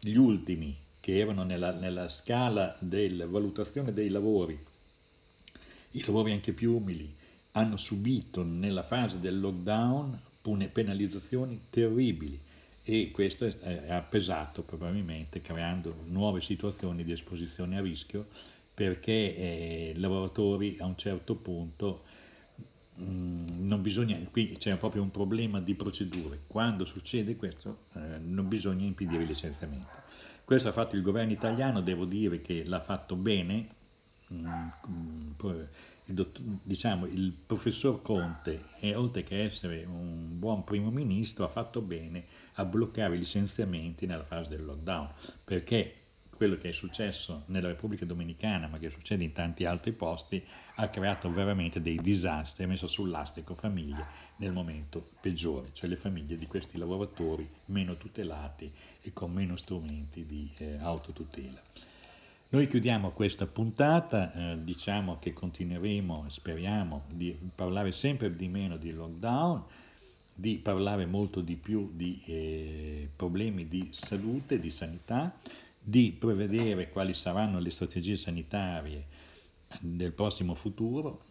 gli 0.00 0.16
ultimi 0.16 0.76
che 1.00 1.18
erano 1.18 1.44
nella, 1.44 1.72
nella 1.72 2.08
scala 2.08 2.76
della 2.80 3.26
valutazione 3.26 3.92
dei 3.92 4.08
lavori, 4.08 4.58
i 5.92 6.04
lavori 6.04 6.32
anche 6.32 6.52
più 6.52 6.76
umili, 6.76 7.12
hanno 7.52 7.76
subito 7.76 8.44
nella 8.44 8.82
fase 8.82 9.18
del 9.18 9.40
lockdown 9.40 10.18
penalizzazioni 10.72 11.60
terribili 11.68 12.38
e 12.82 13.10
questo 13.10 13.52
ha 13.88 14.00
pesato 14.00 14.62
probabilmente 14.62 15.40
creando 15.40 15.94
nuove 16.08 16.40
situazioni 16.40 17.04
di 17.04 17.12
esposizione 17.12 17.76
a 17.76 17.82
rischio 17.82 18.26
perché 18.72 19.36
eh, 19.36 19.92
i 19.94 20.00
lavoratori 20.00 20.76
a 20.80 20.86
un 20.86 20.96
certo 20.96 21.34
punto 21.34 22.04
non 22.96 23.80
bisogna, 23.82 24.18
qui 24.30 24.56
c'è 24.58 24.76
proprio 24.76 25.02
un 25.02 25.10
problema 25.10 25.60
di 25.60 25.74
procedure, 25.74 26.40
quando 26.46 26.84
succede 26.84 27.36
questo 27.36 27.78
eh, 27.94 28.18
non 28.18 28.48
bisogna 28.48 28.84
impedire 28.84 29.22
il 29.22 29.28
licenziamento. 29.28 29.88
Questo 30.44 30.68
ha 30.68 30.72
fatto 30.72 30.96
il 30.96 31.02
governo 31.02 31.32
italiano, 31.32 31.80
devo 31.80 32.04
dire 32.04 32.42
che 32.42 32.64
l'ha 32.64 32.80
fatto 32.80 33.14
bene, 33.14 33.68
mm, 34.32 34.68
dott- 36.06 36.40
diciamo, 36.40 37.06
il 37.06 37.32
professor 37.46 38.02
Conte, 38.02 38.64
e 38.80 38.94
oltre 38.94 39.22
che 39.22 39.44
essere 39.44 39.84
un 39.84 40.38
buon 40.38 40.64
primo 40.64 40.90
ministro, 40.90 41.44
ha 41.44 41.48
fatto 41.48 41.80
bene 41.80 42.24
a 42.54 42.64
bloccare 42.64 43.14
i 43.14 43.18
licenziamenti 43.18 44.06
nella 44.06 44.24
fase 44.24 44.48
del 44.48 44.64
lockdown, 44.64 45.08
perché 45.44 45.94
quello 46.40 46.56
che 46.56 46.70
è 46.70 46.72
successo 46.72 47.42
nella 47.48 47.68
Repubblica 47.68 48.06
Dominicana, 48.06 48.66
ma 48.66 48.78
che 48.78 48.88
succede 48.88 49.22
in 49.22 49.32
tanti 49.32 49.66
altri 49.66 49.92
posti, 49.92 50.42
ha 50.76 50.88
creato 50.88 51.30
veramente 51.30 51.82
dei 51.82 51.98
disastri, 52.00 52.64
ha 52.64 52.66
messo 52.66 52.86
sull'astico 52.86 53.54
famiglie 53.54 54.06
nel 54.36 54.50
momento 54.50 55.10
peggiore, 55.20 55.68
cioè 55.74 55.90
le 55.90 55.96
famiglie 55.96 56.38
di 56.38 56.46
questi 56.46 56.78
lavoratori 56.78 57.46
meno 57.66 57.94
tutelati 57.96 58.72
e 59.02 59.12
con 59.12 59.34
meno 59.34 59.54
strumenti 59.56 60.24
di 60.24 60.50
eh, 60.56 60.78
autotutela. 60.78 61.60
Noi 62.48 62.66
chiudiamo 62.68 63.10
questa 63.10 63.46
puntata, 63.46 64.32
eh, 64.32 64.64
diciamo 64.64 65.18
che 65.18 65.34
continueremo, 65.34 66.24
speriamo, 66.30 67.02
di 67.12 67.38
parlare 67.54 67.92
sempre 67.92 68.34
di 68.34 68.48
meno 68.48 68.78
di 68.78 68.92
lockdown, 68.92 69.62
di 70.32 70.56
parlare 70.56 71.04
molto 71.04 71.42
di 71.42 71.56
più 71.56 71.90
di 71.92 72.18
eh, 72.24 73.10
problemi 73.14 73.68
di 73.68 73.90
salute, 73.92 74.58
di 74.58 74.70
sanità, 74.70 75.36
di 75.82 76.12
prevedere 76.12 76.88
quali 76.88 77.14
saranno 77.14 77.58
le 77.58 77.70
strategie 77.70 78.16
sanitarie 78.16 79.06
del 79.80 80.12
prossimo 80.12 80.54
futuro, 80.54 81.28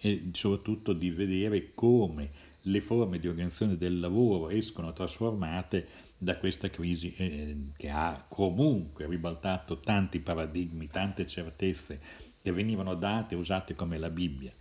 e 0.00 0.30
soprattutto 0.32 0.92
di 0.92 1.10
vedere 1.10 1.74
come 1.74 2.30
le 2.62 2.80
forme 2.80 3.18
di 3.18 3.28
organizzazione 3.28 3.76
del 3.76 3.98
lavoro 3.98 4.50
escono 4.50 4.92
trasformate 4.92 6.06
da 6.18 6.36
questa 6.36 6.68
crisi 6.68 7.14
eh, 7.16 7.56
che 7.76 7.88
ha 7.88 8.24
comunque 8.28 9.06
ribaltato 9.06 9.78
tanti 9.78 10.20
paradigmi, 10.20 10.88
tante 10.88 11.26
certezze 11.26 12.00
che 12.42 12.52
venivano 12.52 12.94
date 12.94 13.34
e 13.34 13.38
usate 13.38 13.74
come 13.74 13.98
la 13.98 14.10
Bibbia. 14.10 14.52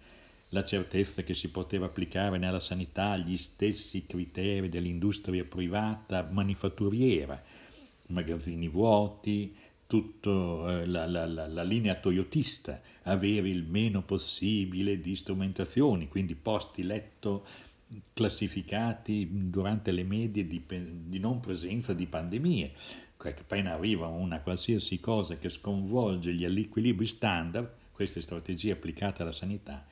La 0.52 0.64
certezza 0.64 1.24
che 1.24 1.34
si 1.34 1.50
poteva 1.50 1.88
applicare 1.88 2.38
nella 2.38 2.60
sanità 2.60 3.18
gli 3.18 3.38
stessi 3.38 4.06
criteri 4.06 4.70
dell'industria 4.70 5.44
privata 5.44 6.28
manifatturiera, 6.32 7.42
magazzini 8.08 8.68
vuoti, 8.68 9.56
tutta 9.88 10.82
eh, 10.82 10.86
la, 10.86 11.08
la, 11.08 11.26
la, 11.26 11.48
la, 11.48 11.64
linea 11.64 11.96
toyotista, 11.96 12.82
avere 13.04 13.50
il 13.50 13.64
meno 13.64 14.04
possibile 14.04 15.00
di 15.00 15.16
strumentazioni, 15.16 16.08
quindi 16.08 16.36
posti 16.36 16.84
letto 16.84 17.46
classificati 18.14 19.50
durante 19.50 19.92
le 19.92 20.04
medie 20.04 20.46
di, 20.46 20.62
di 20.68 21.20
non 21.20 21.40
presenza 21.40 21.94
di 21.94 22.06
pandemie. 22.06 22.74
Appena 23.18 23.74
arriva 23.74 24.08
una 24.08 24.40
qualsiasi 24.42 25.00
cosa 25.00 25.38
che 25.38 25.50
sconvolge 25.50 26.34
gli 26.34 26.46
equilibri 26.46 27.06
standard, 27.06 27.70
queste 27.92 28.22
strategie 28.22 28.74
applicate 28.74 29.22
alla 29.24 29.32
sanità 29.32 29.86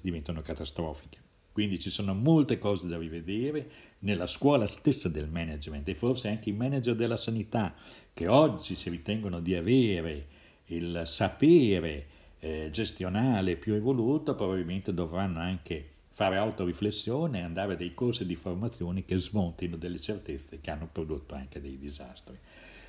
diventano 0.00 0.40
catastrofiche. 0.40 1.29
Quindi 1.52 1.78
ci 1.78 1.90
sono 1.90 2.14
molte 2.14 2.58
cose 2.58 2.86
da 2.86 2.96
rivedere 2.96 3.70
nella 4.00 4.26
scuola 4.26 4.66
stessa 4.66 5.08
del 5.08 5.28
management 5.28 5.88
e 5.88 5.94
forse 5.94 6.28
anche 6.28 6.50
i 6.50 6.54
manager 6.54 6.94
della 6.94 7.16
sanità 7.16 7.74
che 8.12 8.26
oggi 8.26 8.74
si 8.74 8.88
ritengono 8.90 9.40
di 9.40 9.54
avere 9.54 10.26
il 10.66 11.02
sapere 11.06 12.06
eh, 12.38 12.68
gestionale 12.70 13.56
più 13.56 13.74
evoluto 13.74 14.34
probabilmente 14.34 14.94
dovranno 14.94 15.40
anche 15.40 15.88
fare 16.10 16.36
autoriflessione 16.36 17.38
e 17.38 17.42
andare 17.42 17.74
a 17.74 17.76
dei 17.76 17.94
corsi 17.94 18.26
di 18.26 18.36
formazione 18.36 19.04
che 19.04 19.16
smontino 19.16 19.76
delle 19.76 19.98
certezze 19.98 20.60
che 20.60 20.70
hanno 20.70 20.88
prodotto 20.90 21.34
anche 21.34 21.60
dei 21.60 21.78
disastri. 21.78 22.38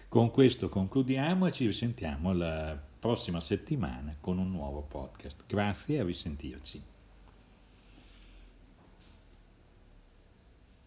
Con 0.07 0.29
questo 0.31 0.67
concludiamo 0.67 1.47
e 1.47 1.51
ci 1.51 1.65
risentiamo 1.65 2.33
la 2.33 2.77
prossima 2.99 3.39
settimana 3.39 4.15
con 4.19 4.37
un 4.37 4.51
nuovo 4.51 4.81
podcast. 4.81 5.43
Grazie 5.47 5.95
e 5.95 5.99
a 5.99 6.03
risentirci. 6.03 6.90